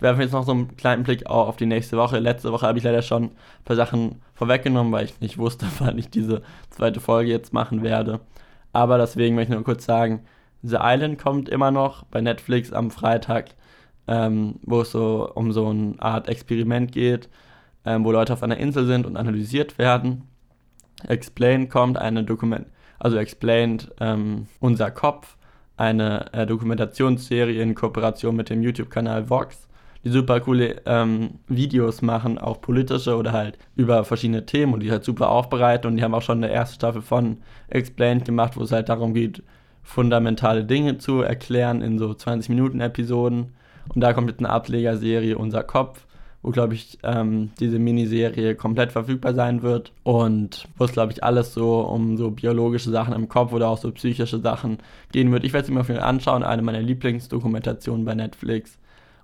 Werfen 0.00 0.18
wir 0.18 0.26
jetzt 0.26 0.32
noch 0.32 0.44
so 0.44 0.52
einen 0.52 0.76
kleinen 0.76 1.02
Blick 1.02 1.26
auf 1.26 1.56
die 1.56 1.66
nächste 1.66 1.96
Woche. 1.96 2.20
Letzte 2.20 2.52
Woche 2.52 2.66
habe 2.66 2.78
ich 2.78 2.84
leider 2.84 3.02
schon 3.02 3.24
ein 3.24 3.30
paar 3.64 3.76
Sachen 3.76 4.22
vorweggenommen, 4.34 4.92
weil 4.92 5.06
ich 5.06 5.20
nicht 5.20 5.38
wusste, 5.38 5.66
wann 5.80 5.98
ich 5.98 6.10
diese 6.10 6.42
zweite 6.70 7.00
Folge 7.00 7.30
jetzt 7.30 7.52
machen 7.52 7.82
werde. 7.82 8.20
Aber 8.72 8.98
deswegen 8.98 9.34
möchte 9.34 9.52
ich 9.52 9.56
nur 9.56 9.64
kurz 9.64 9.84
sagen, 9.84 10.20
The 10.62 10.78
Island 10.80 11.18
kommt 11.18 11.48
immer 11.48 11.70
noch 11.70 12.04
bei 12.04 12.20
Netflix 12.20 12.72
am 12.72 12.90
Freitag, 12.90 13.50
ähm, 14.08 14.56
wo 14.62 14.80
es 14.80 14.90
so 14.90 15.30
um 15.34 15.52
so 15.52 15.68
eine 15.68 15.94
Art 15.98 16.28
Experiment 16.28 16.90
geht, 16.92 17.28
ähm, 17.84 18.04
wo 18.04 18.10
Leute 18.10 18.32
auf 18.32 18.42
einer 18.42 18.56
Insel 18.56 18.86
sind 18.86 19.06
und 19.06 19.16
analysiert 19.16 19.78
werden. 19.78 20.22
Explained 21.06 21.70
kommt 21.70 21.98
eine 21.98 22.24
Dokument, 22.24 22.66
also 22.98 23.18
Explained 23.18 23.92
ähm, 24.00 24.46
unser 24.58 24.90
Kopf 24.90 25.36
eine 25.76 26.32
äh, 26.32 26.46
Dokumentationsserie 26.46 27.62
in 27.62 27.74
Kooperation 27.74 28.34
mit 28.34 28.50
dem 28.50 28.62
YouTube-Kanal 28.62 29.30
Vox, 29.30 29.68
die 30.02 30.10
super 30.10 30.40
coole 30.40 30.80
ähm, 30.86 31.38
Videos 31.46 32.02
machen, 32.02 32.38
auch 32.38 32.60
politische 32.60 33.16
oder 33.16 33.32
halt 33.32 33.58
über 33.76 34.04
verschiedene 34.04 34.44
Themen 34.44 34.74
und 34.74 34.80
die 34.80 34.90
halt 34.90 35.04
super 35.04 35.30
aufbereiten 35.30 35.88
und 35.88 35.96
die 35.96 36.02
haben 36.02 36.14
auch 36.14 36.22
schon 36.22 36.42
eine 36.42 36.52
erste 36.52 36.76
Staffel 36.76 37.02
von 37.02 37.38
Explained 37.68 38.24
gemacht, 38.24 38.56
wo 38.56 38.62
es 38.62 38.72
halt 38.72 38.88
darum 38.88 39.14
geht, 39.14 39.42
fundamentale 39.82 40.64
Dinge 40.64 40.98
zu 40.98 41.20
erklären 41.20 41.80
in 41.80 41.98
so 41.98 42.12
20 42.12 42.48
Minuten 42.48 42.80
Episoden 42.80 43.52
und 43.94 44.00
da 44.00 44.12
kommt 44.12 44.28
jetzt 44.28 44.40
eine 44.40 44.50
Ablegerserie 44.50 45.36
Unser 45.36 45.62
Kopf 45.62 46.06
wo, 46.42 46.50
glaube 46.50 46.74
ich, 46.74 46.98
ähm, 47.02 47.50
diese 47.58 47.78
Miniserie 47.78 48.54
komplett 48.54 48.92
verfügbar 48.92 49.34
sein 49.34 49.62
wird. 49.62 49.92
Und 50.04 50.68
wo 50.76 50.84
es, 50.84 50.92
glaube 50.92 51.12
ich, 51.12 51.24
alles 51.24 51.52
so 51.52 51.80
um 51.80 52.16
so 52.16 52.30
biologische 52.30 52.90
Sachen 52.90 53.12
im 53.14 53.28
Kopf 53.28 53.52
oder 53.52 53.68
auch 53.68 53.78
so 53.78 53.90
psychische 53.92 54.38
Sachen 54.38 54.78
gehen 55.12 55.32
wird. 55.32 55.44
Ich 55.44 55.52
werde 55.52 55.66
es 55.66 55.70
mir 55.70 55.80
auf 55.80 55.88
jeden 55.88 56.00
Fall 56.00 56.08
anschauen. 56.08 56.44
Eine 56.44 56.62
meiner 56.62 56.80
Lieblingsdokumentationen 56.80 58.04
bei 58.04 58.14
Netflix. 58.14 58.78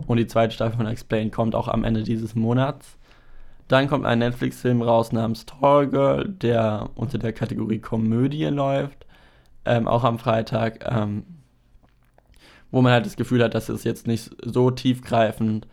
Und 0.07 0.17
die 0.17 0.27
zweite 0.27 0.55
Staffel 0.55 0.77
von 0.77 0.87
Explain 0.87 1.31
kommt 1.31 1.55
auch 1.55 1.69
am 1.69 1.85
Ende 1.85 2.03
dieses 2.03 2.35
Monats. 2.35 2.99
Dann 3.69 3.89
kommt 3.89 4.05
ein 4.05 4.19
Netflix-Film 4.19 4.83
raus 4.83 5.13
namens 5.13 5.47
Tall 5.47 5.89
Girl, 5.89 6.29
der 6.29 6.91
unter 6.97 7.19
der 7.19 7.33
Kategorie 7.33 7.79
Komödie 7.79 8.45
läuft. 8.47 9.07
Ähm, 9.65 9.87
auch 9.87 10.05
am 10.05 10.19
Freitag. 10.19 10.85
Ähm, 10.91 11.23
wo 12.75 12.83
man 12.83 12.93
halt 12.93 13.07
das 13.07 13.15
Gefühl 13.15 13.41
hat, 13.45 13.55
dass 13.55 13.69
es 13.69 13.85
jetzt 13.85 14.09
nicht 14.09 14.33
so 14.45 14.69
tiefgreifend 14.73 15.69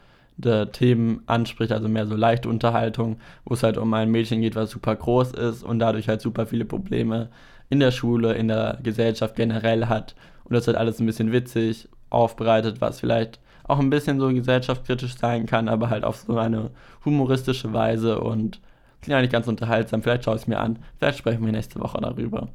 Themen 0.72 1.24
anspricht, 1.26 1.72
also 1.72 1.88
mehr 1.88 2.06
so 2.06 2.16
leichte 2.16 2.48
Unterhaltung, 2.48 3.20
wo 3.44 3.56
es 3.56 3.64
halt 3.64 3.78
um 3.78 3.92
ein 3.96 4.12
Mädchen 4.12 4.42
geht, 4.42 4.56
was 4.56 4.70
super 4.70 4.96
groß 4.96 5.32
ist 5.32 5.64
und 5.64 5.80
dadurch 5.80 6.08
halt 6.08 6.22
super 6.22 6.46
viele 6.46 6.64
Probleme 6.64 7.30
in 7.70 7.80
der 7.80 7.90
Schule, 7.90 8.34
in 8.34 8.50
der 8.50 8.78
Gesellschaft 8.84 9.36
generell 9.36 9.88
hat. 9.88 10.16
Und 10.44 10.54
das 10.54 10.68
halt 10.68 10.78
alles 10.78 11.00
ein 11.00 11.08
bisschen 11.08 11.32
witzig 11.32 11.90
aufbereitet, 12.12 12.82
was 12.82 13.00
vielleicht 13.00 13.40
auch 13.64 13.80
ein 13.80 13.90
bisschen 13.90 14.20
so 14.20 14.30
gesellschaftskritisch 14.30 15.16
sein 15.18 15.48
kann, 15.48 15.70
aber 15.70 15.90
halt 15.90 16.04
auf 16.04 16.18
so 16.18 16.38
eine 16.38 16.70
humoristische 17.04 17.74
Weise 17.74 18.20
und 18.20 18.60
klingt 19.02 19.18
eigentlich 19.18 19.32
ganz 19.32 19.48
unterhaltsam. 19.48 20.04
Vielleicht 20.04 20.26
schaue 20.26 20.36
ich 20.36 20.44
es 20.44 20.48
mir 20.48 20.60
an, 20.60 20.78
vielleicht 21.00 21.18
sprechen 21.18 21.44
wir 21.44 21.52
nächste 21.52 21.80
Woche 21.80 22.00
darüber. 22.00 22.50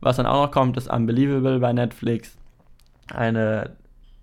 Was 0.00 0.16
dann 0.16 0.26
auch 0.26 0.44
noch 0.44 0.50
kommt, 0.50 0.76
ist 0.76 0.92
Unbelievable 0.92 1.58
bei 1.58 1.72
Netflix. 1.72 2.36
Eine 3.12 3.76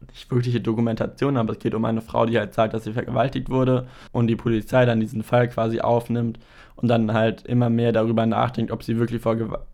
nicht 0.07 0.29
wirkliche 0.31 0.61
Dokumentation, 0.61 1.37
aber 1.37 1.53
es 1.53 1.59
geht 1.59 1.73
um 1.73 1.85
eine 1.85 2.01
Frau, 2.01 2.25
die 2.25 2.37
halt 2.37 2.53
sagt, 2.53 2.73
dass 2.73 2.83
sie 2.83 2.93
vergewaltigt 2.93 3.49
wurde 3.49 3.87
und 4.11 4.27
die 4.27 4.35
Polizei 4.35 4.85
dann 4.85 4.99
diesen 4.99 5.23
Fall 5.23 5.47
quasi 5.47 5.79
aufnimmt 5.79 6.39
und 6.75 6.87
dann 6.87 7.13
halt 7.13 7.45
immer 7.45 7.69
mehr 7.69 7.91
darüber 7.91 8.25
nachdenkt, 8.25 8.71
ob 8.71 8.83
sie 8.83 8.97
wirklich 8.97 9.21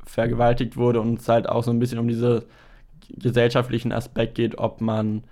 vergewaltigt 0.05 0.77
wurde 0.77 1.01
und 1.01 1.19
es 1.19 1.27
halt 1.27 1.49
auch 1.49 1.63
so 1.63 1.71
ein 1.71 1.79
bisschen 1.79 1.99
um 1.99 2.07
diesen 2.07 2.43
gesellschaftlichen 3.17 3.91
Aspekt 3.91 4.35
geht, 4.35 4.57
ob 4.57 4.81
man 4.81 5.23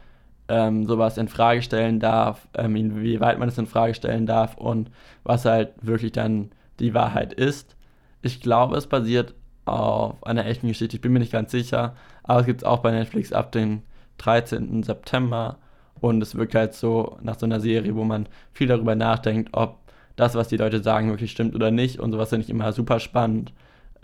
ähm, 0.47 0.85
sowas 0.85 1.17
in 1.17 1.27
Frage 1.27 1.61
stellen 1.61 1.99
darf, 1.99 2.47
ähm, 2.55 2.75
inwieweit 2.75 3.37
man 3.37 3.49
es 3.49 3.57
in 3.57 3.67
Frage 3.67 3.93
stellen 3.93 4.25
darf 4.25 4.55
und 4.55 4.89
was 5.23 5.45
halt 5.45 5.73
wirklich 5.81 6.13
dann 6.13 6.51
die 6.79 6.93
Wahrheit 6.93 7.33
ist. 7.33 7.75
Ich 8.21 8.41
glaube, 8.41 8.77
es 8.77 8.87
basiert 8.87 9.35
auf 9.65 10.25
einer 10.25 10.45
echten 10.45 10.67
Geschichte, 10.69 10.95
ich 10.95 11.01
bin 11.01 11.11
mir 11.11 11.19
nicht 11.19 11.31
ganz 11.33 11.51
sicher, 11.51 11.95
aber 12.27 12.41
es 12.41 12.45
gibt 12.45 12.61
es 12.61 12.67
auch 12.67 12.79
bei 12.79 12.91
Netflix 12.91 13.33
ab 13.33 13.51
den 13.51 13.81
13. 14.19 14.83
September 14.83 15.57
und 15.99 16.21
es 16.21 16.35
wirkt 16.35 16.55
halt 16.55 16.73
so 16.73 17.17
nach 17.21 17.39
so 17.39 17.45
einer 17.45 17.59
Serie, 17.59 17.95
wo 17.95 18.03
man 18.03 18.27
viel 18.53 18.67
darüber 18.67 18.95
nachdenkt, 18.95 19.49
ob 19.53 19.77
das, 20.15 20.35
was 20.35 20.47
die 20.47 20.57
Leute 20.57 20.83
sagen, 20.83 21.09
wirklich 21.09 21.31
stimmt 21.31 21.55
oder 21.55 21.71
nicht 21.71 21.99
und 21.99 22.11
sowas 22.11 22.29
finde 22.29 22.43
ich 22.43 22.49
immer 22.49 22.71
super 22.73 22.99
spannend, 22.99 23.53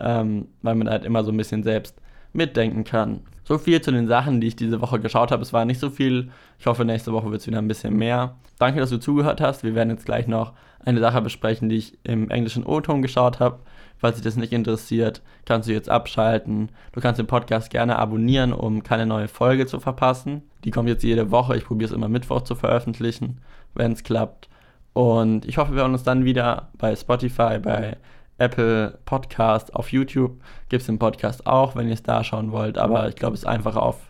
ähm, 0.00 0.48
weil 0.62 0.74
man 0.74 0.88
halt 0.88 1.04
immer 1.04 1.24
so 1.24 1.30
ein 1.30 1.36
bisschen 1.36 1.62
selbst 1.62 2.00
mitdenken 2.32 2.84
kann. 2.84 3.20
So 3.44 3.58
viel 3.58 3.80
zu 3.80 3.92
den 3.92 4.08
Sachen, 4.08 4.40
die 4.40 4.48
ich 4.48 4.56
diese 4.56 4.80
Woche 4.80 4.98
geschaut 5.00 5.30
habe. 5.30 5.42
Es 5.42 5.52
war 5.52 5.64
nicht 5.64 5.78
so 5.78 5.90
viel. 5.90 6.30
Ich 6.58 6.66
hoffe, 6.66 6.84
nächste 6.84 7.12
Woche 7.12 7.30
wird 7.30 7.42
es 7.42 7.46
wieder 7.46 7.58
ein 7.58 7.68
bisschen 7.68 7.94
mehr. 7.94 8.36
Danke, 8.58 8.80
dass 8.80 8.90
du 8.90 8.98
zugehört 8.98 9.40
hast. 9.40 9.64
Wir 9.64 9.74
werden 9.74 9.90
jetzt 9.90 10.06
gleich 10.06 10.26
noch 10.26 10.52
eine 10.84 11.00
Sache 11.00 11.20
besprechen, 11.20 11.68
die 11.68 11.76
ich 11.76 11.98
im 12.04 12.30
englischen 12.30 12.64
O-Ton 12.64 13.02
geschaut 13.02 13.40
habe. 13.40 13.60
Falls 14.04 14.16
dich 14.16 14.24
das 14.24 14.36
nicht 14.36 14.52
interessiert, 14.52 15.22
kannst 15.46 15.66
du 15.66 15.72
jetzt 15.72 15.88
abschalten. 15.88 16.68
Du 16.92 17.00
kannst 17.00 17.18
den 17.18 17.26
Podcast 17.26 17.70
gerne 17.70 17.98
abonnieren, 17.98 18.52
um 18.52 18.82
keine 18.82 19.06
neue 19.06 19.28
Folge 19.28 19.64
zu 19.64 19.80
verpassen. 19.80 20.42
Die 20.64 20.70
kommt 20.70 20.90
jetzt 20.90 21.04
jede 21.04 21.30
Woche. 21.30 21.56
Ich 21.56 21.64
probiere 21.64 21.88
es 21.88 21.96
immer 21.96 22.10
Mittwoch 22.10 22.42
zu 22.42 22.54
veröffentlichen, 22.54 23.40
wenn 23.72 23.92
es 23.92 24.02
klappt. 24.02 24.50
Und 24.92 25.46
ich 25.46 25.56
hoffe, 25.56 25.72
wir 25.72 25.80
hören 25.80 25.94
uns 25.94 26.02
dann 26.02 26.26
wieder 26.26 26.68
bei 26.76 26.94
Spotify, 26.94 27.58
bei 27.58 27.96
Apple 28.36 28.98
Podcast, 29.06 29.74
auf 29.74 29.90
YouTube 29.90 30.38
gibt 30.68 30.82
es 30.82 30.86
den 30.86 30.98
Podcast 30.98 31.46
auch, 31.46 31.74
wenn 31.74 31.88
ihr 31.88 31.94
es 31.94 32.02
da 32.02 32.22
schauen 32.24 32.52
wollt. 32.52 32.76
Aber 32.76 33.08
ich 33.08 33.14
glaube, 33.14 33.32
es 33.32 33.40
ist 33.40 33.48
einfacher 33.48 33.82
auf 33.82 34.02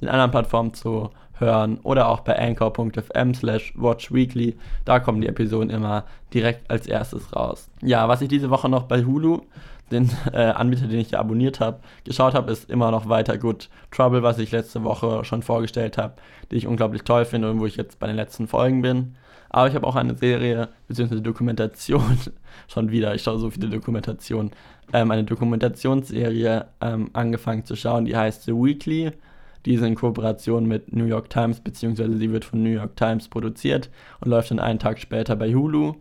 den 0.00 0.08
anderen 0.08 0.30
Plattformen 0.30 0.72
zu 0.72 1.10
hören 1.42 1.78
oder 1.82 2.08
auch 2.08 2.20
bei 2.20 2.38
anchor.fm 2.38 3.34
slash 3.34 3.72
watchweekly. 3.76 4.56
Da 4.84 5.00
kommen 5.00 5.20
die 5.20 5.28
Episoden 5.28 5.70
immer 5.70 6.04
direkt 6.32 6.70
als 6.70 6.86
erstes 6.86 7.34
raus. 7.34 7.68
Ja, 7.82 8.08
was 8.08 8.22
ich 8.22 8.28
diese 8.28 8.50
Woche 8.50 8.68
noch 8.68 8.84
bei 8.84 9.04
Hulu, 9.04 9.42
den 9.90 10.10
äh, 10.32 10.38
Anbieter, 10.38 10.86
den 10.86 11.00
ich 11.00 11.10
ja 11.10 11.20
abonniert 11.20 11.60
habe, 11.60 11.80
geschaut 12.04 12.34
habe, 12.34 12.50
ist 12.50 12.70
immer 12.70 12.90
noch 12.90 13.08
weiter 13.08 13.36
Good 13.36 13.68
Trouble, 13.90 14.22
was 14.22 14.38
ich 14.38 14.50
letzte 14.50 14.82
Woche 14.84 15.24
schon 15.24 15.42
vorgestellt 15.42 15.98
habe, 15.98 16.14
die 16.50 16.56
ich 16.56 16.66
unglaublich 16.66 17.02
toll 17.02 17.24
finde 17.24 17.50
und 17.50 17.60
wo 17.60 17.66
ich 17.66 17.76
jetzt 17.76 17.98
bei 17.98 18.06
den 18.06 18.16
letzten 18.16 18.48
Folgen 18.48 18.82
bin. 18.82 19.14
Aber 19.50 19.68
ich 19.68 19.74
habe 19.74 19.86
auch 19.86 19.96
eine 19.96 20.16
Serie, 20.16 20.70
beziehungsweise 20.88 21.20
Dokumentation, 21.20 22.18
schon 22.68 22.90
wieder, 22.90 23.14
ich 23.14 23.22
schaue 23.22 23.38
so 23.38 23.50
viele 23.50 23.68
Dokumentationen, 23.68 24.52
ähm, 24.94 25.10
eine 25.10 25.24
Dokumentationsserie 25.24 26.66
ähm, 26.80 27.10
angefangen 27.12 27.64
zu 27.64 27.76
schauen, 27.76 28.06
die 28.06 28.16
heißt 28.16 28.44
The 28.44 28.52
Weekly. 28.52 29.12
Die 29.64 29.74
ist 29.74 29.82
in 29.82 29.94
Kooperation 29.94 30.66
mit 30.66 30.92
New 30.92 31.04
York 31.04 31.30
Times, 31.30 31.60
beziehungsweise 31.60 32.16
sie 32.16 32.32
wird 32.32 32.44
von 32.44 32.62
New 32.62 32.70
York 32.70 32.96
Times 32.96 33.28
produziert 33.28 33.90
und 34.20 34.30
läuft 34.30 34.50
dann 34.50 34.58
einen 34.58 34.78
Tag 34.78 34.98
später 34.98 35.36
bei 35.36 35.54
Hulu, 35.54 35.94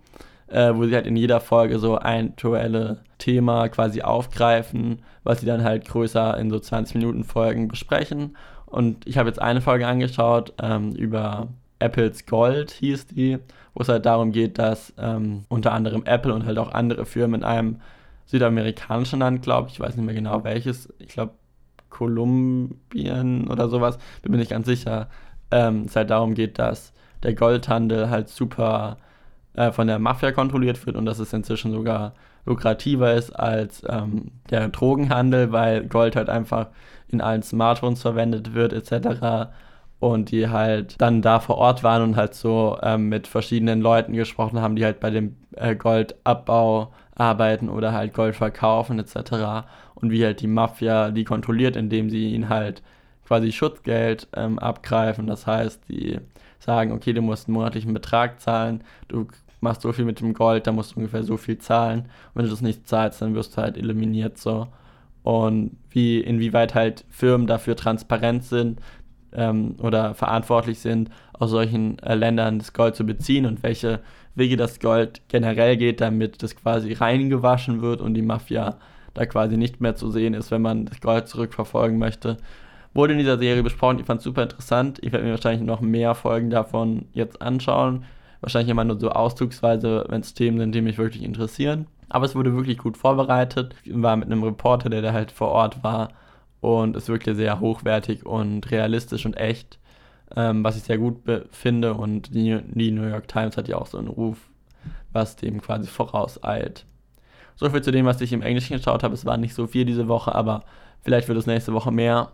äh, 0.47 0.74
wo 0.74 0.86
sie 0.86 0.95
halt 0.95 1.08
in 1.08 1.15
jeder 1.15 1.39
Folge 1.39 1.80
so 1.80 1.97
ein 1.97 2.30
aktuelles 2.30 2.97
Thema 3.17 3.69
quasi 3.69 4.02
aufgreifen, 4.02 5.02
was 5.24 5.41
sie 5.41 5.45
dann 5.45 5.63
halt 5.63 5.88
größer 5.88 6.38
in 6.38 6.50
so 6.50 6.60
20 6.60 6.95
Minuten 6.95 7.24
Folgen 7.24 7.67
besprechen. 7.67 8.36
Und 8.65 9.06
ich 9.08 9.17
habe 9.17 9.30
jetzt 9.30 9.41
eine 9.41 9.62
Folge 9.62 9.86
angeschaut 9.86 10.54
ähm, 10.62 10.93
über 10.93 11.50
Apples 11.82 12.26
Gold 12.26 12.71
hieß 12.71 13.08
die, 13.08 13.39
wo 13.74 13.82
es 13.82 13.89
halt 13.89 14.06
darum 14.06 14.32
geht, 14.32 14.60
dass 14.60 14.93
ähm, 14.97 15.45
unter 15.50 15.74
anderem 15.74 16.04
Apple 16.06 16.34
und 16.34 16.45
halt 16.45 16.58
auch 16.58 16.71
andere 16.71 17.06
Firmen 17.06 17.41
in 17.41 17.45
einem 17.45 17.82
südamerikanischen 18.28 19.19
Land, 19.19 19.41
glaube 19.41 19.67
ich, 19.67 19.76
ich 19.76 19.80
weiß 19.80 19.95
nicht 19.97 20.06
mehr 20.06 20.15
genau 20.15 20.43
welches, 20.43 20.93
ich 21.00 21.10
glaube 21.10 21.34
Kolumbien 21.91 23.47
oder 23.47 23.69
sowas, 23.69 23.99
bin 24.23 24.32
mir 24.32 24.39
nicht 24.39 24.49
ganz 24.49 24.65
sicher, 24.65 25.08
ähm, 25.51 25.84
es 25.86 25.95
halt 25.95 26.10
darum 26.10 26.34
geht, 26.34 26.58
dass 26.58 26.93
der 27.21 27.36
Goldhandel 27.36 28.10
halt 28.10 28.30
super 28.30 28.97
äh, 29.54 29.71
von 29.71 29.88
der 29.88 29.99
Mafia 29.99 30.32
kontrolliert 30.32 30.84
wird 30.86 30.95
und 30.95 31.06
dass 31.06 31.19
es 31.19 31.34
inzwischen 31.34 31.71
sogar 31.71 32.13
lukrativer 32.45 33.13
ist 33.13 33.32
als 33.32 33.84
ähm, 33.88 34.32
der 34.49 34.69
Drogenhandel, 34.69 35.51
weil 35.51 35.86
Gold 35.86 36.15
halt 36.15 36.30
einfach 36.30 36.67
in 37.08 37.21
allen 37.21 37.43
Smartphones 37.43 38.01
verwendet 38.01 38.54
wird 38.54 38.73
etc. 38.73 39.51
Und 39.99 40.32
die 40.32 40.49
halt 40.49 40.99
dann 40.99 41.21
da 41.21 41.39
vor 41.39 41.58
Ort 41.58 41.84
waren 41.84 42.01
und 42.01 42.15
halt 42.15 42.34
so 42.34 42.77
ähm, 42.82 43.10
mit 43.10 43.27
verschiedenen 43.27 43.82
Leuten 43.82 44.13
gesprochen 44.13 44.60
haben, 44.60 44.75
die 44.75 44.86
halt 44.86 44.99
bei 44.99 45.12
dem 45.12 45.36
äh, 45.56 45.75
Goldabbau 45.75 46.91
arbeiten 47.13 47.69
oder 47.69 47.91
halt 47.91 48.13
Gold 48.13 48.36
verkaufen 48.36 48.97
etc. 48.97 49.67
Und 50.01 50.11
wie 50.11 50.25
halt 50.25 50.41
die 50.41 50.47
Mafia 50.47 51.11
die 51.11 51.23
kontrolliert, 51.23 51.75
indem 51.75 52.09
sie 52.09 52.33
ihn 52.33 52.49
halt 52.49 52.81
quasi 53.25 53.51
Schutzgeld 53.51 54.27
ähm, 54.35 54.59
abgreifen. 54.59 55.27
Das 55.27 55.47
heißt, 55.47 55.83
die 55.89 56.19
sagen, 56.59 56.91
okay, 56.91 57.13
du 57.13 57.21
musst 57.21 57.47
einen 57.47 57.53
monatlichen 57.53 57.93
Betrag 57.93 58.39
zahlen, 58.41 58.83
du 59.07 59.27
machst 59.61 59.81
so 59.81 59.93
viel 59.93 60.05
mit 60.05 60.19
dem 60.19 60.33
Gold, 60.33 60.67
da 60.67 60.71
musst 60.71 60.93
du 60.93 60.97
ungefähr 60.97 61.23
so 61.23 61.37
viel 61.37 61.57
zahlen. 61.57 62.01
Und 62.01 62.35
wenn 62.35 62.45
du 62.45 62.51
das 62.51 62.61
nicht 62.61 62.87
zahlst, 62.87 63.21
dann 63.21 63.35
wirst 63.35 63.55
du 63.55 63.61
halt 63.61 63.77
eliminiert 63.77 64.37
so. 64.37 64.67
Und 65.23 65.77
wie, 65.91 66.19
inwieweit 66.19 66.75
halt 66.75 67.05
Firmen 67.09 67.47
dafür 67.47 67.75
transparent 67.75 68.43
sind 68.43 68.79
ähm, 69.33 69.75
oder 69.79 70.15
verantwortlich 70.15 70.79
sind, 70.79 71.09
aus 71.33 71.51
solchen 71.51 71.99
äh, 71.99 72.15
Ländern 72.15 72.59
das 72.59 72.73
Gold 72.73 72.95
zu 72.95 73.05
beziehen 73.05 73.45
und 73.45 73.63
welche 73.63 73.99
Wege 74.35 74.57
das 74.57 74.79
Gold 74.79 75.21
generell 75.27 75.77
geht, 75.77 76.01
damit 76.01 76.41
das 76.41 76.55
quasi 76.55 76.93
reingewaschen 76.93 77.81
wird 77.81 78.01
und 78.01 78.13
die 78.13 78.21
Mafia 78.21 78.77
da 79.13 79.26
quasi 79.26 79.58
nicht 79.58 79.82
mehr 79.82 79.95
zu 79.95 80.10
sehen 80.12 80.34
ist, 80.34 80.52
wenn 80.52 80.62
man 80.62 80.86
das 80.86 81.02
Gold 81.02 81.28
zurückverfolgen 81.28 81.97
möchte. 81.97 82.38
Wurde 82.93 83.13
in 83.13 83.19
dieser 83.19 83.38
Serie 83.38 83.63
besprochen, 83.63 84.00
ich 84.00 84.06
fand 84.06 84.19
es 84.19 84.26
super 84.26 84.43
interessant. 84.43 85.00
Ich 85.02 85.12
werde 85.12 85.26
mir 85.26 85.32
wahrscheinlich 85.32 85.65
noch 85.65 85.82
mehr 85.82 86.15
Folgen 86.15 86.50
davon 86.50 87.06
jetzt 87.13 87.41
anschauen 87.41 88.06
wahrscheinlich 88.41 88.71
immer 88.71 88.84
nur 88.84 89.00
so 89.00 89.10
auszugsweise, 89.10 90.06
wenn 90.10 90.21
es 90.21 90.34
Themen 90.34 90.58
sind, 90.58 90.76
die 90.76 90.82
mich 90.82 90.97
wirklich 90.97 91.24
interessieren. 91.24 91.88
Aber 92.10 92.26
es 92.26 92.36
wurde 92.36 92.54
wirklich 92.56 92.78
gut 92.80 92.97
vorbereitet. 92.97 93.76
Ich 93.84 93.93
war 94.02 94.17
mit 94.17 94.26
einem 94.26 94.43
Reporter, 94.43 94.89
der 94.89 95.02
da 95.02 95.13
halt 95.13 95.32
vor 95.32 95.50
Ort 95.50 95.84
war. 95.84 96.10
Und 96.60 96.95
es 96.95 97.08
wirkte 97.08 97.34
sehr 97.36 97.60
hochwertig 97.60 98.26
und 98.26 98.69
realistisch 98.69 99.26
und 99.26 99.38
echt, 99.38 99.80
ähm, 100.36 100.63
was 100.63 100.76
ich 100.76 100.84
sehr 100.84 100.97
gut 100.97 101.21
finde. 101.52 101.93
Und 101.93 102.36
die, 102.36 102.60
die 102.67 102.91
New 102.91 103.08
York 103.08 103.28
Times 103.28 103.58
hat 103.58 103.67
ja 103.67 103.78
auch 103.78 103.88
so 103.88 103.97
einen 103.97 104.10
Ruf, 104.10 104.38
was 105.13 105.38
dem 105.38 105.62
quasi 105.62 105.88
vorauseilt. 105.88 106.86
So 107.62 107.69
viel 107.69 107.84
zu 107.84 107.91
dem, 107.91 108.08
was 108.08 108.19
ich 108.21 108.34
im 108.34 108.41
Englischen 108.41 108.76
geschaut 108.76 109.04
habe. 109.04 109.13
Es 109.13 109.24
war 109.24 109.38
nicht 109.38 109.54
so 109.54 109.67
viel 109.67 109.86
diese 109.86 110.08
Woche, 110.08 110.34
aber 110.34 110.63
vielleicht 111.02 111.28
wird 111.28 111.38
es 111.38 111.45
nächste 111.45 111.74
Woche 111.74 111.91
mehr. 111.91 112.32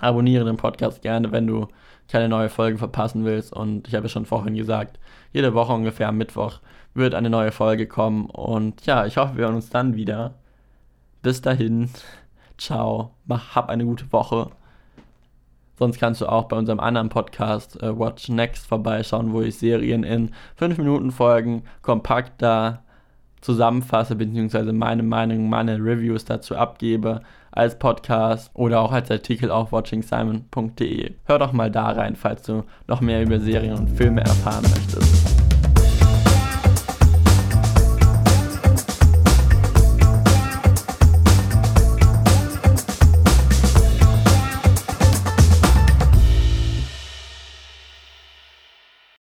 Abonniere 0.00 0.44
den 0.44 0.56
Podcast 0.56 1.02
gerne, 1.02 1.30
wenn 1.30 1.46
du 1.46 1.68
keine 2.08 2.28
neue 2.28 2.48
Folge 2.48 2.76
verpassen 2.76 3.24
willst. 3.24 3.52
Und 3.52 3.86
ich 3.86 3.94
habe 3.94 4.06
ja 4.06 4.08
schon 4.08 4.26
vorhin 4.26 4.56
gesagt, 4.56 4.98
jede 5.32 5.54
Woche 5.54 5.72
ungefähr 5.72 6.08
am 6.08 6.16
Mittwoch 6.16 6.58
wird 6.94 7.14
eine 7.14 7.30
neue 7.30 7.52
Folge 7.52 7.86
kommen. 7.86 8.26
Und 8.26 8.84
ja, 8.86 9.06
ich 9.06 9.18
hoffe, 9.18 9.36
wir 9.36 9.44
hören 9.44 9.54
uns 9.54 9.70
dann 9.70 9.94
wieder. 9.94 10.34
Bis 11.22 11.40
dahin, 11.40 11.90
ciao, 12.58 13.14
mach, 13.26 13.54
hab 13.54 13.68
eine 13.68 13.84
gute 13.84 14.10
Woche. 14.12 14.50
Sonst 15.78 16.00
kannst 16.00 16.22
du 16.22 16.26
auch 16.26 16.46
bei 16.46 16.56
unserem 16.56 16.80
anderen 16.80 17.08
Podcast 17.08 17.80
äh, 17.80 17.96
Watch 17.96 18.28
Next 18.30 18.66
vorbeischauen, 18.66 19.32
wo 19.32 19.42
ich 19.42 19.56
Serien 19.56 20.02
in 20.02 20.32
5 20.56 20.78
Minuten 20.78 21.12
Folgen 21.12 21.62
kompakter 21.82 22.83
zusammenfasse, 23.44 24.16
beziehungsweise 24.16 24.72
meine 24.72 25.02
Meinung, 25.02 25.48
meine 25.48 25.76
Reviews 25.76 26.24
dazu 26.24 26.56
abgebe 26.56 27.20
als 27.52 27.78
Podcast 27.78 28.50
oder 28.54 28.80
auch 28.80 28.90
als 28.90 29.10
Artikel 29.10 29.50
auf 29.50 29.70
watchingsimon.de. 29.70 31.12
Hör 31.26 31.38
doch 31.38 31.52
mal 31.52 31.70
da 31.70 31.90
rein, 31.90 32.16
falls 32.16 32.42
du 32.42 32.64
noch 32.88 33.00
mehr 33.00 33.22
über 33.22 33.38
Serien 33.38 33.74
und 33.74 33.90
Filme 33.90 34.22
erfahren 34.22 34.62
möchtest. 34.62 35.33